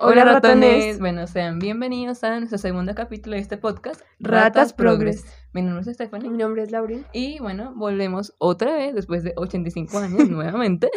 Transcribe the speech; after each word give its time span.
Hola, 0.00 0.24
ratones. 0.24 0.98
Bueno, 0.98 1.26
sean 1.26 1.58
bienvenidos 1.58 2.24
a 2.24 2.38
nuestro 2.38 2.58
segundo 2.58 2.94
capítulo 2.94 3.36
de 3.36 3.42
este 3.42 3.56
podcast, 3.56 4.00
Ratas 4.18 4.72
Progress. 4.72 5.24
Mi 5.52 5.62
nombre 5.62 5.82
es 5.82 5.94
Stephanie. 5.94 6.28
Mi 6.30 6.38
nombre 6.38 6.62
es 6.62 6.70
Lauren. 6.72 7.06
Y 7.12 7.38
bueno, 7.38 7.72
volvemos 7.76 8.34
otra 8.38 8.72
vez, 8.74 8.94
después 8.94 9.22
de 9.22 9.34
85 9.36 9.98
años, 9.98 10.28
nuevamente, 10.30 10.90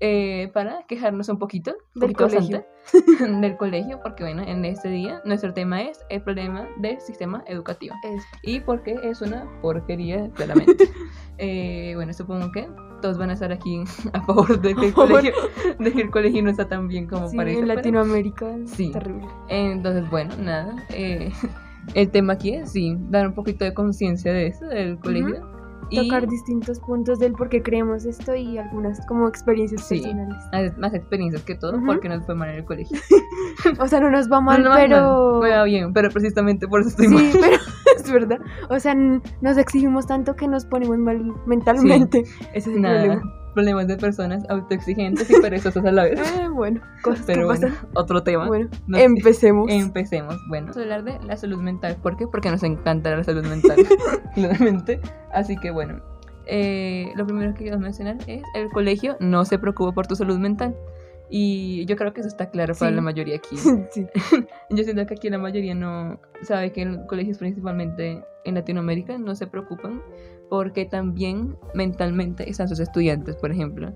eh, 0.00 0.50
para 0.52 0.84
quejarnos 0.88 1.28
un 1.28 1.38
poquito, 1.38 1.76
un 1.94 2.00
Del 2.00 2.12
poquito 2.12 2.28
colegio. 2.36 2.64
bastante, 2.92 3.40
del 3.46 3.56
colegio, 3.56 4.00
porque 4.02 4.24
bueno, 4.24 4.42
en 4.42 4.64
este 4.64 4.88
día 4.88 5.22
nuestro 5.24 5.54
tema 5.54 5.82
es 5.82 6.00
el 6.08 6.22
problema 6.22 6.66
del 6.78 7.00
sistema 7.00 7.44
educativo. 7.46 7.94
Es- 8.02 8.24
Y 8.42 8.60
porque 8.60 8.96
es 9.04 9.20
una 9.22 9.46
porquería, 9.62 10.30
claramente. 10.34 10.88
Eh, 11.38 11.92
bueno, 11.94 12.12
supongo 12.12 12.50
que 12.52 12.66
todos 13.02 13.18
van 13.18 13.28
a 13.30 13.34
estar 13.34 13.52
aquí 13.52 13.82
a 14.12 14.22
favor 14.22 14.60
de 14.60 14.74
que 14.74 14.86
el 14.86 14.94
colegio, 14.94 15.32
de 15.78 15.92
que 15.92 16.00
el 16.02 16.10
colegio 16.10 16.42
no 16.42 16.50
está 16.50 16.66
tan 16.68 16.88
bien 16.88 17.06
como 17.06 17.28
sí, 17.28 17.36
parece. 17.36 17.58
en 17.58 17.64
pero- 17.66 17.76
Latinoamérica 17.76 18.56
es 18.56 18.70
Sí. 18.70 18.90
terrible. 18.92 19.26
entonces, 19.48 20.08
bueno, 20.10 20.34
nada. 20.42 20.74
eh, 20.90 21.30
el 21.94 22.10
tema 22.10 22.32
aquí 22.34 22.54
es, 22.54 22.72
sí, 22.72 22.96
dar 23.10 23.26
un 23.28 23.34
poquito 23.34 23.64
de 23.64 23.74
conciencia 23.74 24.32
de 24.32 24.46
eso, 24.48 24.64
del 24.66 24.98
colegio. 24.98 25.46
y 25.90 26.02
Tocar 26.08 26.26
distintos 26.26 26.80
puntos 26.80 27.18
del 27.20 27.32
por 27.34 27.48
qué 27.48 27.62
creemos 27.62 28.06
esto 28.06 28.34
y 28.34 28.58
algunas 28.58 29.06
como 29.06 29.28
experiencias 29.28 29.86
Sí. 29.86 30.00
personales. 30.00 30.76
más- 30.78 30.94
experiencias 30.94 31.42
que 31.44 31.54
todo, 31.54 31.76
Ujú. 31.76 31.86
porque 31.86 32.08
nos 32.08 32.24
fue 32.26 32.34
mal 32.34 32.48
en 32.48 32.56
el 32.56 32.64
colegio. 32.64 32.98
O 33.78 33.86
sea, 33.86 34.00
no 34.00 34.10
nos 34.10 34.30
va 34.30 34.40
mal, 34.40 34.62
No, 34.62 34.70
no 34.70 34.74
pero... 34.74 35.40
me 35.42 35.50
va 35.50 35.62
bien, 35.64 35.92
pero 35.92 36.10
precisamente 36.10 36.66
por 36.66 36.80
eso 36.80 36.88
estoy 36.90 37.06
Sí, 37.08 37.14
mal. 37.14 37.24
pero 37.32 37.56
es 38.06 38.12
verdad. 38.28 38.38
O 38.70 38.78
sea, 38.80 38.94
nos 38.94 39.56
exigimos 39.58 40.06
tanto 40.06 40.34
que 40.36 40.48
nos 40.48 40.64
ponemos 40.66 40.98
mal 40.98 41.22
mentalmente. 41.46 42.20
Ese 42.52 42.70
es 42.70 42.76
el 42.76 42.82
Nada, 42.82 43.00
problema. 43.04 43.32
problemas 43.54 43.86
de 43.86 43.96
personas 43.96 44.44
autoexigentes 44.48 45.30
y 45.30 45.40
perezosas 45.40 45.84
a 45.84 45.92
la 45.92 46.04
vez. 46.04 46.18
Eh, 46.20 46.48
bueno, 46.54 46.80
cosas 47.02 47.24
Pero 47.26 47.40
que 47.40 47.44
bueno, 47.46 47.68
pasan. 47.68 47.88
otro 47.94 48.22
tema. 48.22 48.46
Bueno, 48.46 48.68
No 48.86 48.98
sé. 48.98 49.04
empecemos. 49.04 49.70
Empecemos. 49.70 50.36
Bueno, 50.48 50.66
vamos 50.66 50.76
a 50.76 50.80
hablar 50.82 51.04
de 51.04 51.18
la 51.26 51.36
salud 51.36 51.58
mental. 51.60 51.96
¿Por 52.02 52.16
qué? 52.16 52.26
Porque 52.26 52.50
nos 52.50 52.62
encanta 52.62 53.14
la 53.16 53.24
salud 53.24 53.44
mental, 53.46 53.76
claramente. 54.34 55.00
Así 55.32 55.56
que 55.56 55.70
bueno, 55.70 56.00
eh, 56.46 57.12
lo 57.16 57.26
primero 57.26 57.52
que 57.54 57.64
quiero 57.64 57.78
mencionar 57.78 58.16
es 58.26 58.42
el 58.54 58.68
colegio 58.70 59.16
no 59.20 59.44
se 59.44 59.58
preocupa 59.58 59.92
por 59.92 60.06
tu 60.06 60.14
salud 60.16 60.38
mental. 60.38 60.74
Y 61.28 61.84
yo 61.86 61.96
creo 61.96 62.12
que 62.12 62.20
eso 62.20 62.28
está 62.28 62.50
claro 62.50 62.74
para 62.74 62.90
Sí. 62.90 62.94
la 62.96 63.02
mayoría 63.02 63.36
aquí. 63.36 63.56
sí. 63.90 64.06
Yo 64.70 64.84
siento 64.84 65.04
que 65.06 65.14
aquí 65.14 65.28
la 65.30 65.38
mayoría 65.38 65.74
no 65.74 66.20
sabe 66.42 66.72
que 66.72 66.82
en 66.82 67.06
colegios 67.06 67.38
principalmente 67.38 68.22
en 68.44 68.54
Latinoamérica 68.54 69.18
no 69.18 69.34
se 69.34 69.46
preocupan 69.46 70.00
porque 70.48 70.84
también 70.84 71.56
mentalmente 71.74 72.48
están 72.48 72.68
sus 72.68 72.78
estudiantes, 72.78 73.34
por 73.34 73.50
ejemplo. 73.50 73.92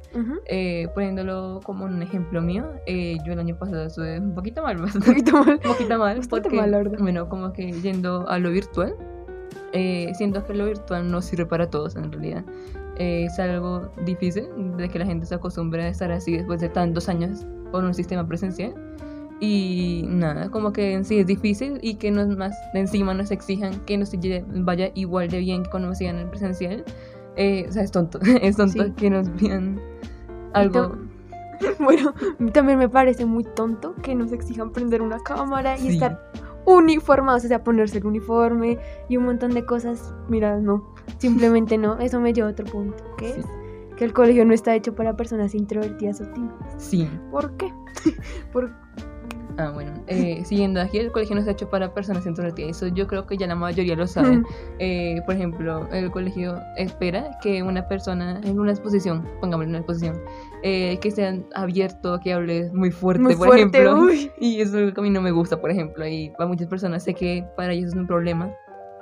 Eh, 0.47 0.89
poniéndolo 0.95 1.61
como 1.65 1.85
un 1.85 2.03
ejemplo 2.03 2.43
mío, 2.43 2.73
eh, 2.87 3.19
yo 3.25 3.33
el 3.35 3.39
año 3.39 3.57
pasado 3.57 3.85
estuve 3.85 4.19
un 4.19 4.35
poquito 4.35 4.61
mal, 4.65 4.77
Un 4.79 4.83
bastante 4.83 5.07
poquito 5.13 5.33
mal. 5.45 5.49
un 5.55 5.61
poquito 5.61 5.99
mal 5.99 6.17
Bastante 6.17 6.29
porque, 6.43 6.57
mal, 6.57 6.71
la 6.73 6.79
verdad. 6.79 6.99
bueno, 6.99 7.29
como 7.29 7.53
que 7.53 7.71
yendo 7.81 8.29
a 8.29 8.41
lo 8.41 8.51
virtual, 8.51 8.97
eh, 9.73 10.11
siento 10.15 10.45
que 10.45 10.55
lo 10.55 10.67
virtual 10.67 11.09
no 11.09 11.23
sirve 11.23 11.47
para 11.47 11.71
todos 11.71 11.95
en 11.95 12.11
realidad. 12.11 12.45
Es 13.03 13.39
algo 13.39 13.91
difícil 14.05 14.45
de 14.77 14.91
que 14.91 14.99
la 14.99 15.07
gente 15.07 15.25
se 15.25 15.35
acostumbre 15.35 15.83
a 15.85 15.89
estar 15.89 16.13
así 16.13 16.37
después 16.37 16.61
de 16.61 16.69
tantos 16.69 17.09
años 17.09 17.47
con 17.73 17.87
un 17.87 17.95
sistema 17.95 18.27
presencial. 18.29 18.75
Y 19.41 20.05
nada, 20.07 20.51
como 20.51 20.71
que 20.75 20.93
en 20.93 21.07
sí 21.07 21.19
es 21.19 21.27
difícil 21.27 21.79
y 21.81 21.95
que 21.95 22.11
nos 22.11 22.29
más 22.37 22.55
de 22.75 22.81
encima 22.81 23.15
nos 23.15 23.31
exijan 23.31 23.73
que 23.87 23.97
nos 23.97 24.13
vaya 24.67 24.91
igual 24.95 25.31
de 25.31 25.39
bien 25.39 25.63
que 25.63 25.71
cuando 25.71 25.89
nos 25.89 25.97
sigan 25.97 26.17
en 26.17 26.23
el 26.25 26.29
presencial. 26.29 26.85
Eh, 27.37 27.65
o 27.67 27.73
sea, 27.73 27.83
es 27.85 27.91
tonto, 27.91 28.19
es 28.43 28.57
tonto 28.57 28.85
Sí. 28.85 28.93
que 28.93 29.09
nos 29.09 29.35
vean 29.41 29.81
algo... 30.53 30.97
Bueno, 31.79 32.15
también 32.53 32.79
me 32.79 32.89
parece 32.89 33.25
muy 33.27 33.45
tonto 33.45 33.95
que 34.03 34.15
nos 34.15 34.33
exijan 34.33 34.73
prender 34.73 35.01
una 35.03 35.19
cámara 35.21 35.77
y 35.77 35.81
Sí. 35.81 35.89
estar 35.95 36.31
uniformados, 36.67 37.45
o 37.45 37.49
sea, 37.49 37.65
ponerse 37.65 37.99
el 37.99 38.07
uniforme 38.07 38.79
y 39.09 39.17
un 39.17 39.25
montón 39.25 39.53
de 39.53 39.65
cosas. 39.65 40.15
Mira, 40.29 40.59
no, 40.59 40.95
simplemente 41.19 41.79
no. 41.79 41.99
Eso 41.99 42.21
me 42.21 42.33
lleva 42.33 42.49
a 42.49 42.53
otro 42.53 42.67
punto, 42.67 43.03
que 43.17 43.33
Sí. 43.35 43.41
es 43.41 43.47
que 43.97 44.05
el 44.05 44.13
colegio 44.13 44.45
no 44.47 44.55
está 44.55 44.75
hecho 44.75 44.95
para 44.95 45.15
personas 45.17 45.55
introvertidas 45.55 46.21
o 46.21 46.27
tímidas. 46.33 46.75
Sí. 46.79 47.09
¿Por 47.31 47.57
qué? 47.57 47.71
Por... 48.53 48.71
Ah, 49.59 49.71
bueno, 49.75 49.93
eh, 50.07 50.43
siguiendo 50.47 50.81
aquí, 50.81 50.97
el 50.99 51.13
colegio 51.13 51.35
no 51.35 51.41
está 51.41 51.53
hecho 51.53 51.69
para 51.69 51.93
personas 51.93 52.25
introvertidas. 52.25 52.79
Eso 52.79 52.87
yo 52.87 53.07
creo 53.07 53.27
que 53.27 53.37
ya 53.37 53.47
la 53.47 53.57
mayoría 53.57 53.95
lo 53.97 54.07
sabe. 54.07 54.39
Mm, 54.39 54.45
Eh, 54.79 55.21
por 55.27 55.35
ejemplo, 55.35 55.87
el 55.93 56.11
colegio 56.11 56.55
espera 56.79 57.37
que 57.43 57.63
una 57.63 57.87
persona 57.87 58.41
en 58.43 58.59
una 58.59 58.71
exposición, 58.71 59.29
pongámosle 59.43 59.69
una 59.69 59.79
exposición, 59.79 60.19
eh, 60.63 60.99
que 61.03 61.11
sea 61.11 61.37
abierto, 61.55 62.19
que 62.25 62.33
hable 62.33 62.71
muy 62.73 62.91
fuerte, 62.91 63.23
muy 63.23 63.35
por 63.37 63.49
fuerte, 63.49 63.83
ejemplo. 63.83 64.05
uy. 64.05 64.31
Y 64.41 64.63
eso 64.63 64.71
es 64.71 64.83
algo 64.83 64.95
que 64.95 65.01
a 65.01 65.03
mí 65.05 65.11
no 65.11 65.21
me 65.21 65.31
gusta, 65.33 65.61
por 65.61 65.71
ejemplo. 65.71 66.07
Y 66.07 66.31
para 66.39 66.49
muchas 66.49 66.69
personas 66.69 67.03
sé 67.05 67.13
que 67.13 67.45
para 67.57 67.75
ellos 67.75 67.91
es 67.91 67.97
un 67.97 68.07
problema 68.07 68.51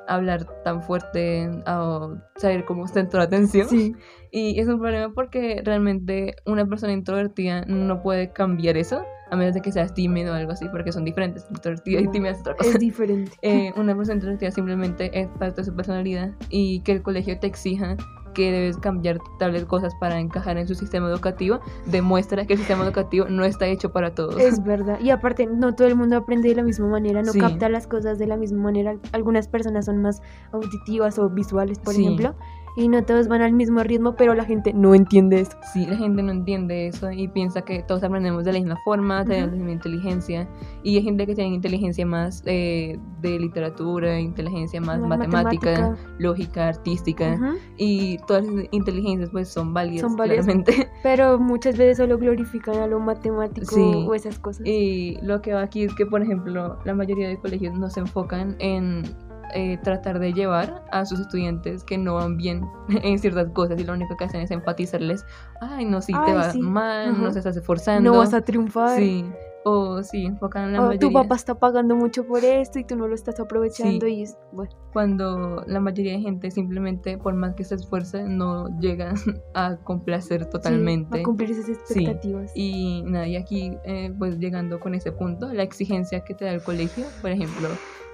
hablar 0.08 0.46
tan 0.64 0.82
fuerte 0.82 1.48
o 1.66 2.16
saber 2.36 2.64
cómo 2.64 2.86
centrar 2.88 3.22
la 3.22 3.26
atención. 3.26 3.68
Sí, 3.68 3.94
Y 4.30 4.58
es 4.60 4.68
un 4.68 4.78
problema 4.78 5.12
porque 5.14 5.62
realmente 5.64 6.36
una 6.46 6.66
persona 6.66 6.92
introvertida 6.92 7.64
no 7.66 8.02
puede 8.02 8.32
cambiar 8.32 8.76
eso, 8.76 9.02
a 9.30 9.36
menos 9.36 9.54
de 9.54 9.60
que 9.60 9.72
seas 9.72 9.94
tímido 9.94 10.32
o 10.32 10.36
algo 10.36 10.52
así, 10.52 10.66
porque 10.70 10.92
son 10.92 11.04
diferentes. 11.04 11.46
Introvertida 11.50 12.00
y 12.00 12.08
tímida 12.08 12.32
es 12.32 12.40
otra 12.40 12.54
cosa. 12.56 12.70
es 12.70 12.78
diferente. 12.78 13.32
Eh, 13.42 13.72
una 13.76 13.94
persona 13.94 14.14
introvertida 14.16 14.50
simplemente 14.50 15.10
es 15.18 15.28
parte 15.38 15.60
de 15.60 15.64
su 15.66 15.74
personalidad 15.74 16.32
y 16.48 16.80
que 16.80 16.92
el 16.92 17.02
colegio 17.02 17.38
te 17.38 17.46
exija 17.46 17.96
que 18.38 18.52
debes 18.52 18.76
cambiar 18.76 19.18
tales 19.40 19.64
cosas 19.64 19.96
para 19.96 20.20
encajar 20.20 20.58
en 20.58 20.68
su 20.68 20.76
sistema 20.76 21.08
educativo, 21.08 21.58
demuestra 21.86 22.46
que 22.46 22.52
el 22.52 22.60
sistema 22.60 22.84
educativo 22.84 23.26
no 23.28 23.42
está 23.42 23.66
hecho 23.66 23.90
para 23.90 24.14
todos. 24.14 24.40
Es 24.40 24.62
verdad. 24.62 25.00
Y 25.00 25.10
aparte, 25.10 25.46
no 25.46 25.74
todo 25.74 25.88
el 25.88 25.96
mundo 25.96 26.16
aprende 26.16 26.48
de 26.48 26.54
la 26.54 26.62
misma 26.62 26.86
manera, 26.86 27.20
no 27.22 27.32
Sí. 27.32 27.40
capta 27.40 27.68
las 27.68 27.88
cosas 27.88 28.16
de 28.20 28.28
la 28.28 28.36
misma 28.36 28.62
manera. 28.62 28.94
Algunas 29.10 29.48
personas 29.48 29.86
son 29.86 30.00
más 30.02 30.22
auditivas 30.52 31.18
o 31.18 31.28
visuales, 31.28 31.80
por 31.80 31.94
Sí. 31.94 32.02
ejemplo, 32.02 32.36
y 32.78 32.86
no 32.88 33.02
todos 33.04 33.26
van 33.26 33.42
al 33.42 33.52
mismo 33.52 33.82
ritmo, 33.82 34.14
pero 34.14 34.34
la 34.34 34.44
gente 34.44 34.72
no 34.72 34.94
entiende 34.94 35.40
eso. 35.40 35.56
Sí, 35.72 35.84
la 35.84 35.96
gente 35.96 36.22
no 36.22 36.30
entiende 36.30 36.86
eso 36.86 37.10
y 37.10 37.26
piensa 37.26 37.62
que 37.62 37.82
todos 37.82 38.04
aprendemos 38.04 38.44
de 38.44 38.52
la 38.52 38.58
misma 38.60 38.76
forma, 38.84 39.24
tenemos 39.24 39.48
Ujú. 39.48 39.56
la 39.56 39.56
misma 39.64 39.72
inteligencia. 39.72 40.48
Y 40.84 40.96
hay 40.96 41.02
gente 41.02 41.26
que 41.26 41.34
tiene 41.34 41.54
inteligencia 41.54 42.06
más 42.06 42.42
eh, 42.46 42.98
de 43.20 43.38
literatura, 43.38 44.20
inteligencia 44.20 44.80
más 44.80 45.00
Más 45.00 45.08
matemática, 45.18 45.70
matemática. 45.72 46.08
lógica, 46.18 46.68
artística. 46.68 47.34
Ujú. 47.34 47.58
Y 47.76 48.18
todas 48.28 48.46
esas 48.46 48.64
inteligencias 48.70 49.30
pues 49.30 49.48
son 49.48 49.74
válidas, 49.74 50.02
Son 50.08 50.16
válidas. 50.16 50.44
claramente. 50.46 50.88
Pero 51.02 51.38
muchas 51.40 51.76
veces 51.76 51.96
solo 51.96 52.16
glorifican 52.16 52.76
a 52.76 52.86
lo 52.86 53.00
matemático 53.00 53.74
Sí. 53.74 54.04
o 54.06 54.14
esas 54.14 54.38
cosas. 54.38 54.64
Y 54.66 55.18
lo 55.22 55.42
que 55.42 55.52
va 55.52 55.62
aquí 55.62 55.82
es 55.82 55.94
que, 55.94 56.06
por 56.06 56.22
ejemplo, 56.22 56.78
la 56.84 56.94
mayoría 56.94 57.28
de 57.28 57.38
colegios 57.38 57.76
no 57.78 57.90
se 57.90 58.00
enfocan 58.00 58.54
en 58.60 59.02
eh, 59.54 59.78
tratar 59.82 60.18
de 60.18 60.32
llevar 60.32 60.84
a 60.90 61.04
sus 61.04 61.20
estudiantes 61.20 61.84
que 61.84 61.98
no 61.98 62.14
van 62.14 62.36
bien 62.36 62.62
en 63.02 63.18
ciertas 63.18 63.50
cosas 63.50 63.80
y 63.80 63.84
lo 63.84 63.92
único 63.94 64.16
que 64.16 64.24
hacen 64.24 64.40
es 64.40 64.50
enfatizarles, 64.50 65.24
ay, 65.60 65.84
no, 65.84 66.00
si 66.00 66.12
te 66.12 66.32
va 66.34 66.50
sí. 66.52 66.60
mal, 66.60 67.10
Ajá. 67.10 67.22
no 67.22 67.32
se 67.32 67.38
estás 67.38 67.56
esforzando. 67.56 68.10
no 68.12 68.18
vas 68.18 68.34
a 68.34 68.40
triunfar. 68.42 68.98
Sí, 68.98 69.24
o 69.64 70.02
sí, 70.02 70.24
enfocan 70.24 70.66
en 70.66 70.72
la 70.74 70.78
O 70.78 70.82
mayoría. 70.86 71.00
tu 71.00 71.12
papá 71.12 71.34
está 71.34 71.58
pagando 71.58 71.94
mucho 71.94 72.24
por 72.26 72.42
esto 72.44 72.78
y 72.78 72.84
tú 72.84 72.96
no 72.96 73.06
lo 73.08 73.14
estás 73.14 73.38
aprovechando 73.40 74.06
Sí. 74.06 74.12
y 74.14 74.22
es, 74.22 74.38
bueno, 74.52 74.70
Cuando 74.92 75.62
la 75.66 75.80
mayoría 75.80 76.12
de 76.12 76.20
gente 76.20 76.50
simplemente, 76.50 77.18
por 77.18 77.34
más 77.34 77.54
que 77.54 77.64
se 77.64 77.74
esfuerce, 77.74 78.22
no 78.24 78.68
llega 78.78 79.12
a 79.54 79.76
complacer 79.78 80.46
totalmente. 80.46 81.20
a 81.20 81.22
cumplir 81.22 81.50
esas 81.50 81.68
expectativas. 81.68 82.50
Y 82.54 83.02
nada, 83.06 83.26
y 83.26 83.36
aquí, 83.36 83.76
eh, 83.84 84.14
pues 84.18 84.38
llegando 84.38 84.80
con 84.80 84.94
ese 84.94 85.12
punto, 85.12 85.52
la 85.52 85.64
exigencia 85.64 86.20
que 86.24 86.34
te 86.34 86.46
da 86.46 86.52
el 86.52 86.62
colegio, 86.62 87.04
por 87.20 87.30
ejemplo, 87.30 87.68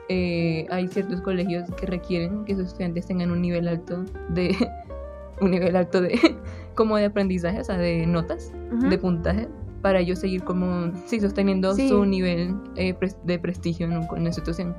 eh, 0.08 0.66
hay 0.70 0.88
ciertos 0.88 1.20
colegios 1.20 1.68
que 1.76 1.86
requieren 1.86 2.44
que 2.44 2.54
sus 2.54 2.66
estudiantes 2.68 3.06
tengan 3.06 3.30
un 3.30 3.40
nivel 3.42 3.68
alto 3.68 4.04
de, 4.30 4.54
un 5.40 5.50
nivel 5.50 5.76
alto 5.76 6.00
de, 6.00 6.18
como 6.74 6.96
de 6.96 7.06
aprendizaje, 7.06 7.60
o 7.60 7.64
sea, 7.64 7.76
de 7.78 8.06
notas, 8.06 8.52
Ujú. 8.72 8.88
de 8.88 8.98
puntaje, 8.98 9.48
para 9.82 10.00
ellos 10.00 10.18
seguir 10.18 10.42
como, 10.44 10.92
sí, 11.06 11.20
sosteniendo 11.20 11.74
Sí. 11.74 11.88
su 11.90 12.06
nivel 12.06 12.54
eh, 12.76 12.94
pres- 12.98 13.18
de 13.24 13.38
prestigio 13.38 13.86
en, 13.86 13.92
un- 13.98 14.04
en 14.04 14.10
una 14.20 14.28
institución. 14.28 14.74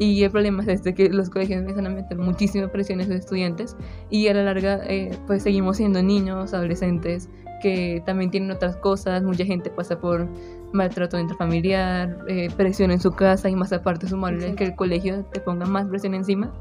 Y 0.00 0.22
el 0.24 0.30
problema 0.32 0.62
es 0.62 0.68
este, 0.68 0.94
que 0.94 1.10
los 1.10 1.30
colegios 1.30 1.60
empiezan 1.60 1.86
a 1.86 1.90
meter 1.90 2.18
muchísima 2.18 2.66
presión 2.68 3.00
en 3.00 3.06
sus 3.06 3.16
estudiantes 3.16 3.76
y 4.10 4.26
a 4.26 4.34
la 4.34 4.42
larga, 4.42 4.80
eh, 4.88 5.10
pues 5.28 5.44
seguimos 5.44 5.76
siendo 5.76 6.02
niños, 6.02 6.54
adolescentes, 6.54 7.28
que 7.62 8.02
también 8.06 8.30
tienen 8.32 8.50
otras 8.52 8.76
cosas, 8.76 9.22
mucha 9.22 9.44
gente 9.44 9.70
pasa 9.70 10.00
por 10.00 10.28
maltrato 10.72 11.18
intrafamiliar, 11.18 12.18
eh, 12.28 12.48
presión 12.56 12.90
en 12.90 13.00
su 13.00 13.12
casa 13.12 13.48
y 13.48 13.56
más 13.56 13.72
aparte 13.72 14.06
sumarle 14.08 14.38
Exacto. 14.38 14.56
que 14.58 14.64
el 14.64 14.76
colegio 14.76 15.24
te 15.32 15.40
ponga 15.40 15.66
más 15.66 15.86
presión 15.88 16.14
encima, 16.14 16.52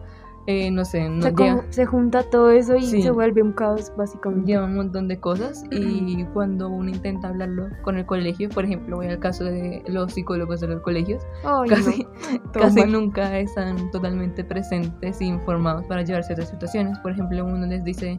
eh, 0.50 0.72
no 0.72 0.86
sé, 0.86 1.10
no 1.10 1.18
O 1.18 1.22
sea, 1.24 1.32
llega- 1.32 1.56
como 1.58 1.64
se 1.74 1.86
junta 1.86 2.24
todo 2.24 2.52
eso 2.52 2.78
y 2.78 2.84
Sí. 2.84 3.02
se 3.02 3.12
vuelve 3.12 3.42
un 3.44 3.52
caos, 3.52 3.92
básicamente. 3.98 4.50
lleva 4.50 4.64
un 4.64 4.76
montón 4.78 5.10
de 5.10 5.20
cosas 5.20 5.66
y 5.72 6.24
cuando 6.34 6.70
uno 6.70 6.90
intenta 6.90 7.28
hablarlo 7.28 7.68
con 7.84 7.98
el 7.98 8.06
colegio, 8.06 8.48
por 8.48 8.64
ejemplo, 8.64 8.96
voy 8.96 9.08
al 9.08 9.20
caso 9.20 9.44
de 9.44 9.84
los 9.90 10.14
psicólogos 10.14 10.62
de 10.62 10.68
los 10.70 10.82
colegios, 10.84 11.22
casi, 11.68 12.04
no, 12.04 12.52
casi 12.54 12.80
mal. 12.80 12.92
nunca 12.94 13.38
están 13.38 13.92
totalmente 13.92 14.46
presentes 14.46 15.20
e 15.20 15.26
informados 15.26 15.84
para 15.86 16.04
llevar 16.04 16.24
ciertas 16.24 16.48
situaciones. 16.48 16.98
Por 17.00 17.12
ejemplo, 17.12 17.44
uno 17.44 17.66
les 17.68 17.84
dice 17.84 18.18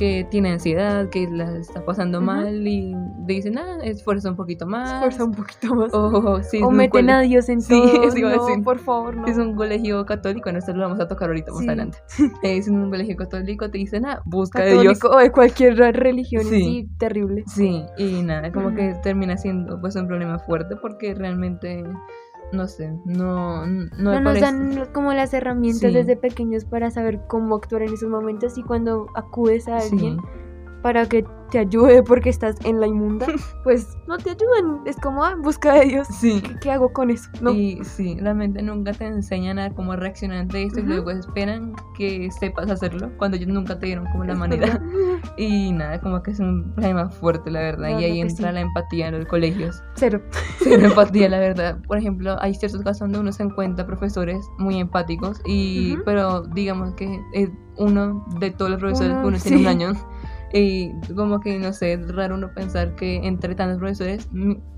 que 0.00 0.26
tiene 0.30 0.50
ansiedad, 0.50 1.10
que 1.10 1.28
la 1.28 1.58
está 1.58 1.84
pasando 1.84 2.22
mal 2.22 2.66
y 2.66 2.96
dicen, 3.26 3.58
ah, 3.58 3.80
esfuerza 3.84 4.30
un 4.30 4.36
poquito 4.36 4.66
más. 4.66 4.90
Esfuerza 4.94 5.24
un 5.24 5.32
poquito 5.34 5.74
más. 5.74 5.92
O, 5.92 6.42
sí, 6.42 6.62
o 6.62 6.70
meten 6.70 7.10
a 7.10 7.20
Dios 7.20 7.50
en 7.50 7.60
Sí, 7.60 7.68
todo. 7.68 8.04
eso 8.04 8.16
iba 8.16 8.32
a 8.32 8.36
no, 8.36 8.46
decir. 8.46 8.64
por 8.64 8.78
favor, 8.78 9.14
no. 9.14 9.26
es 9.26 9.36
un 9.36 9.54
colegio 9.54 10.06
católico, 10.06 10.50
no, 10.50 10.58
esto 10.58 10.72
lo 10.72 10.84
vamos 10.84 11.00
a 11.00 11.06
tocar 11.06 11.28
ahorita 11.28 11.52
más 11.52 11.60
Sí. 11.60 11.66
adelante. 11.68 11.98
Es 12.42 12.66
un 12.68 12.88
colegio 12.88 13.14
católico, 13.14 13.70
te 13.70 13.76
dicen, 13.76 14.06
ah, 14.06 14.22
busca 14.24 14.62
de 14.62 14.80
Dios. 14.80 14.98
O 15.04 15.18
de 15.18 15.30
cualquier 15.30 15.76
religión, 15.76 16.44
Sí. 16.44 16.60
sí, 16.62 16.88
terrible. 16.98 17.44
Sí, 17.46 17.84
y 17.98 18.22
nada, 18.22 18.50
como 18.52 18.74
que 18.74 18.94
termina 19.02 19.36
siendo 19.36 19.78
pues 19.82 19.96
un 19.96 20.06
problema 20.08 20.38
fuerte 20.38 20.76
porque 20.76 21.12
realmente, 21.14 21.84
no 22.52 22.66
sé, 22.68 22.92
no, 23.04 23.66
no, 23.66 23.88
No, 23.98 24.10
me 24.12 24.20
nos 24.20 24.38
parece- 24.38 24.40
dan 24.40 24.88
como 24.92 25.12
las 25.12 25.32
herramientas 25.34 25.90
Sí. 25.90 25.94
desde 25.94 26.16
pequeños 26.16 26.64
para 26.64 26.90
saber 26.90 27.20
cómo 27.28 27.54
actuar 27.56 27.82
en 27.82 27.94
esos 27.94 28.08
momentos 28.08 28.58
y 28.58 28.62
cuando 28.62 29.06
acudes 29.14 29.68
a 29.68 29.80
Sí. 29.80 30.16
Para 30.82 31.06
que 31.06 31.24
te 31.50 31.58
ayude 31.58 32.02
porque 32.02 32.30
estás 32.30 32.56
en 32.64 32.80
la 32.80 32.86
inmunda, 32.86 33.26
pues 33.64 33.98
no 34.06 34.16
te 34.18 34.30
ayudan. 34.30 34.82
Es 34.86 34.96
como, 34.96 35.24
ah, 35.24 35.34
busca 35.36 35.74
de 35.74 35.86
Dios. 35.86 36.08
Sí. 36.08 36.40
¿Qué, 36.40 36.56
qué 36.60 36.70
hago 36.70 36.92
con 36.92 37.10
eso? 37.10 37.28
No. 37.40 37.50
Y 37.50 37.84
sí, 37.84 38.16
realmente 38.20 38.62
nunca 38.62 38.92
te 38.92 39.06
enseñan 39.06 39.58
a 39.58 39.74
cómo 39.74 39.96
reaccionar 39.96 40.38
ante 40.38 40.62
esto 40.62 40.80
y 40.80 40.84
luego 40.84 41.10
esperan 41.10 41.74
que 41.96 42.30
sepas 42.30 42.70
hacerlo 42.70 43.10
cuando 43.18 43.36
ellos 43.36 43.48
nunca 43.48 43.78
te 43.78 43.86
dieron 43.86 44.06
como 44.06 44.24
la 44.24 44.34
manera. 44.34 44.80
Y 45.36 45.72
nada, 45.72 46.00
como 46.00 46.22
que 46.22 46.30
es 46.30 46.40
un 46.40 46.72
problema 46.74 47.10
fuerte, 47.10 47.50
la 47.50 47.60
verdad. 47.60 47.98
Y 47.98 48.04
ahí 48.04 48.20
entra 48.20 48.48
sí. 48.48 48.54
la 48.54 48.60
empatía 48.60 49.08
en 49.08 49.18
los 49.18 49.26
colegios. 49.26 49.82
Cero. 49.96 50.22
Cero 50.58 50.86
empatía, 50.86 51.28
la 51.28 51.38
verdad. 51.40 51.78
Por 51.86 51.98
ejemplo, 51.98 52.36
hay 52.40 52.54
ciertos 52.54 52.82
casos 52.82 53.00
donde 53.00 53.18
uno 53.18 53.32
se 53.32 53.42
encuentra 53.42 53.86
profesores 53.86 54.46
muy 54.58 54.78
empáticos, 54.78 55.40
y 55.44 55.96
pero 56.04 56.42
digamos 56.42 56.94
que 56.94 57.20
es 57.32 57.50
uno 57.76 58.24
de 58.38 58.50
todos 58.50 58.70
los 58.70 58.80
profesores 58.80 59.12
Uno, 59.12 59.22
que 59.22 59.28
uno 59.28 59.38
tiene 59.38 59.58
un 59.58 59.66
año. 59.66 59.92
Y 60.52 60.92
como 61.14 61.40
que, 61.40 61.58
no 61.58 61.72
sé, 61.72 61.92
es 61.92 62.14
raro 62.14 62.34
uno 62.34 62.52
pensar 62.52 62.96
que 62.96 63.16
entre 63.26 63.54
tantos 63.54 63.78
profesores, 63.78 64.28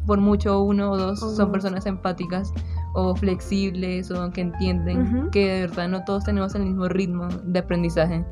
por 0.06 0.20
mucho 0.20 0.62
uno 0.62 0.90
o 0.90 0.96
dos 0.98 1.22
O 1.22 1.30
son 1.30 1.46
dos. 1.46 1.52
personas 1.52 1.86
empáticas 1.86 2.52
o 2.94 3.14
flexibles 3.16 4.10
o 4.10 4.30
que 4.30 4.42
entienden 4.42 5.00
Ujú. 5.02 5.30
que 5.30 5.46
de 5.46 5.60
verdad 5.62 5.88
no 5.88 6.04
todos 6.04 6.24
tenemos 6.24 6.54
el 6.54 6.64
mismo 6.64 6.88
ritmo 6.88 7.28
de 7.44 7.58
aprendizaje. 7.58 8.24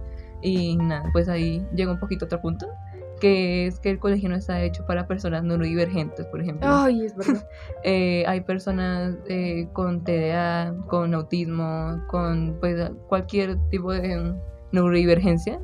Y 0.42 0.76
nada, 0.76 1.08
pues 1.12 1.28
ahí 1.28 1.66
llega 1.74 1.92
un 1.92 1.98
poquito 1.98 2.26
otro 2.26 2.40
punto, 2.42 2.66
que 3.20 3.66
es 3.66 3.78
que 3.80 3.90
el 3.90 3.98
colegio 3.98 4.28
no 4.28 4.36
está 4.36 4.62
hecho 4.62 4.84
para 4.86 5.06
personas 5.06 5.42
neurodivergentes, 5.42 6.26
por 6.26 6.40
ejemplo. 6.42 6.68
Ay, 6.70 7.04
es 7.04 7.16
verdad. 7.16 7.46
Eh, 7.84 8.24
hay 8.26 8.42
personas 8.42 9.16
eh, 9.28 9.66
con 9.72 10.04
TDA, 10.04 10.74
con 10.88 11.14
autismo, 11.14 11.98
con 12.08 12.56
pues, 12.60 12.90
cualquier 13.08 13.56
tipo 13.70 13.92
de 13.92 14.34
neurodivergencia 14.72 15.58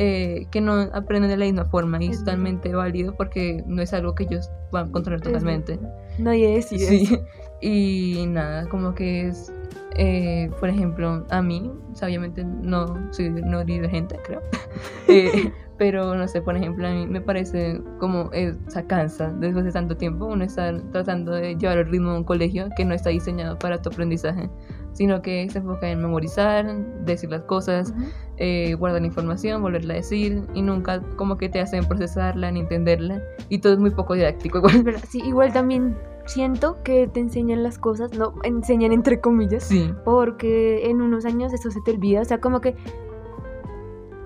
eh, 0.00 0.46
que 0.52 0.60
no 0.60 0.74
aprenden 0.92 1.28
de 1.28 1.36
la 1.36 1.44
misma 1.44 1.64
forma 1.64 2.00
y 2.00 2.10
es 2.10 2.20
totalmente 2.20 2.72
válido 2.72 3.16
porque 3.16 3.64
no 3.66 3.82
es 3.82 3.92
algo 3.92 4.14
que 4.14 4.24
ellos 4.24 4.48
van 4.70 4.88
a 4.88 4.92
controlar 4.92 5.20
totalmente. 5.20 5.80
Nadie 6.18 6.54
decide 6.54 7.02
eso. 7.02 7.16
Sí. 7.16 7.20
Y 7.60 8.24
nada, 8.28 8.68
como 8.68 8.94
que 8.94 9.26
es, 9.26 9.52
eh, 9.96 10.48
por 10.60 10.68
ejemplo, 10.68 11.26
a 11.28 11.42
mí, 11.42 11.72
obviamente 12.00 12.44
no 12.44 13.12
soy 13.12 13.30
neurodivergente, 13.30 14.16
creo. 14.24 14.40
Eh, 15.08 15.52
pero 15.78 16.14
no 16.14 16.28
sé, 16.28 16.42
por 16.42 16.56
ejemplo, 16.56 16.86
a 16.86 16.92
mí 16.92 17.06
me 17.06 17.20
parece 17.20 17.80
como 17.98 18.30
esa 18.32 18.86
cansa 18.86 19.32
después 19.40 19.64
de 19.64 19.72
tanto 19.72 19.96
tiempo 19.96 20.26
uno 20.26 20.44
estar 20.44 20.80
tratando 20.92 21.32
de 21.32 21.56
llevar 21.56 21.78
el 21.78 21.86
ritmo 21.86 22.12
de 22.12 22.18
un 22.18 22.24
colegio 22.24 22.68
que 22.76 22.84
no 22.84 22.94
está 22.94 23.10
diseñado 23.10 23.58
para 23.58 23.80
tu 23.80 23.88
aprendizaje, 23.88 24.50
sino 24.98 25.22
que 25.22 25.48
se 25.48 25.58
enfoca 25.58 25.88
en 25.88 26.02
memorizar, 26.02 26.66
decir 27.04 27.30
las 27.30 27.42
cosas, 27.42 27.92
Ujú. 27.92 28.06
eh, 28.38 28.74
guardar 28.74 29.04
información, 29.04 29.62
volverla 29.62 29.94
a 29.94 29.96
decir 29.98 30.42
y 30.54 30.60
nunca 30.60 31.00
como 31.14 31.38
que 31.38 31.48
te 31.48 31.60
hacen 31.60 31.86
procesarla 31.86 32.50
ni 32.50 32.58
entenderla 32.58 33.22
y 33.48 33.60
todo 33.60 33.74
es 33.74 33.78
muy 33.78 33.90
poco 33.90 34.14
didáctico 34.14 34.58
igual. 34.58 34.96
Sí, 35.08 35.22
igual 35.24 35.52
también 35.52 35.96
siento 36.26 36.82
que 36.82 37.06
te 37.06 37.20
enseñan 37.20 37.62
las 37.62 37.78
cosas, 37.78 38.12
no, 38.18 38.34
enseñan 38.42 38.90
entre 38.90 39.20
comillas, 39.20 39.62
Sí, 39.62 39.94
porque 40.04 40.90
en 40.90 41.00
unos 41.00 41.24
años 41.24 41.52
eso 41.52 41.70
se 41.70 41.80
te 41.82 41.92
olvida, 41.92 42.22
o 42.22 42.24
sea, 42.24 42.40
como 42.40 42.60
que, 42.60 42.70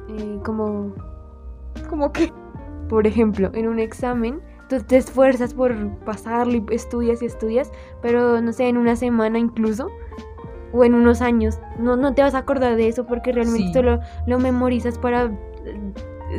eh, 0.08 0.40
como, 0.42 0.94
como 1.90 2.12
que, 2.12 2.32
por 2.88 3.06
ejemplo, 3.06 3.50
en 3.52 3.68
un 3.68 3.78
examen, 3.78 4.40
tú 4.70 4.80
te 4.80 4.96
esfuerzas 4.96 5.52
por 5.52 5.76
pasarlo 6.06 6.54
y 6.54 6.64
estudias 6.70 7.20
y 7.20 7.26
estudias, 7.26 7.70
pero 8.00 8.40
no 8.40 8.52
sé, 8.54 8.68
en 8.68 8.78
una 8.78 8.96
semana 8.96 9.38
incluso, 9.38 9.90
o 10.72 10.84
en 10.84 10.94
unos 10.94 11.20
años, 11.22 11.58
no, 11.78 11.96
no 11.96 12.14
te 12.14 12.22
vas 12.22 12.34
a 12.34 12.38
acordar 12.38 12.76
de 12.76 12.88
eso 12.88 13.06
porque 13.06 13.32
realmente 13.32 13.68
Sí. 13.68 13.72
solo 13.74 14.00
lo 14.26 14.38
memorizas 14.38 14.98
para 14.98 15.24
eh, 15.64 15.92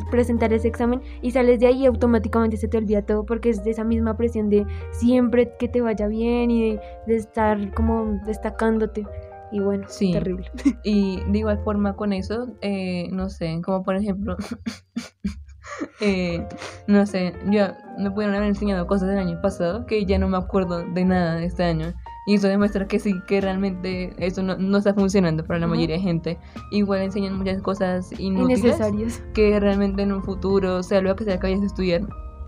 presentar 0.09 0.51
ese 0.53 0.68
examen 0.68 1.01
y 1.21 1.31
sales 1.31 1.59
de 1.59 1.68
ahí 1.68 1.83
y 1.83 1.85
automáticamente 1.85 2.57
se 2.57 2.68
te 2.68 2.77
olvida 2.77 3.03
todo 3.03 3.25
porque 3.25 3.50
es 3.50 3.63
de 3.63 3.71
esa 3.71 3.83
misma 3.83 4.18
presión 4.18 4.50
de 4.50 4.65
siempre 4.91 5.51
que 5.59 5.68
te 5.68 5.81
vaya 5.81 6.07
bien 6.07 6.50
y 6.50 6.71
de, 6.74 6.81
de 7.06 7.15
estar 7.15 7.71
como 7.75 8.19
destacándote. 8.25 9.06
Y 9.51 9.59
bueno, 9.59 9.85
Sí. 9.88 10.12
terrible. 10.12 10.50
Y 10.83 11.21
de 11.31 11.38
igual 11.38 11.59
forma 11.63 11.95
con 11.95 12.12
eso, 12.12 12.47
eh, 12.62 13.07
no 13.12 13.29
sé, 13.29 13.62
como 13.63 13.83
por 13.83 13.95
ejemplo, 13.95 14.36
eh, 16.01 16.45
no 16.88 17.06
sé, 17.06 17.33
ya 17.51 17.77
me 18.00 18.09
pudieron 18.12 18.36
haber 18.36 18.47
enseñado 18.50 18.88
cosas 18.88 19.09
del 19.09 19.19
año 19.19 19.39
pasado 19.41 19.86
que 19.86 20.06
ya 20.06 20.18
no 20.18 20.27
me 20.27 20.38
acuerdo 20.38 20.83
de 20.83 21.06
nada 21.06 21.36
de 21.36 21.45
este 21.45 21.63
año. 21.63 21.94
Y 22.25 22.36
eso 22.36 22.48
demuestra 22.48 22.88
que 22.88 23.00
sí, 23.00 23.20
que 23.28 23.42
realmente 23.42 24.14
eso 24.18 24.42
no, 24.44 24.56
no 24.58 24.78
está 24.78 24.94
funcionando 24.94 25.44
para 25.44 25.60
la 25.60 25.66
Ujú. 25.66 25.75
mayoría 25.75 25.98
de 25.98 26.02
gente. 26.02 26.38
Igual 26.72 27.02
enseñan 27.02 27.38
muchas 27.38 27.62
cosas 27.62 28.12
inútiles 28.18 28.60
Innecesarios. 28.64 29.22
que 29.34 29.60
realmente 29.60 30.04
en 30.04 30.14
un 30.14 30.24
futuro, 30.24 30.84
sea 30.84 31.02
lo 31.02 31.16
que 31.16 31.25
sea 31.25 31.38
que 31.38 31.48
vayas 31.48 31.62
a 31.62 31.66
estudiar, 31.66 32.02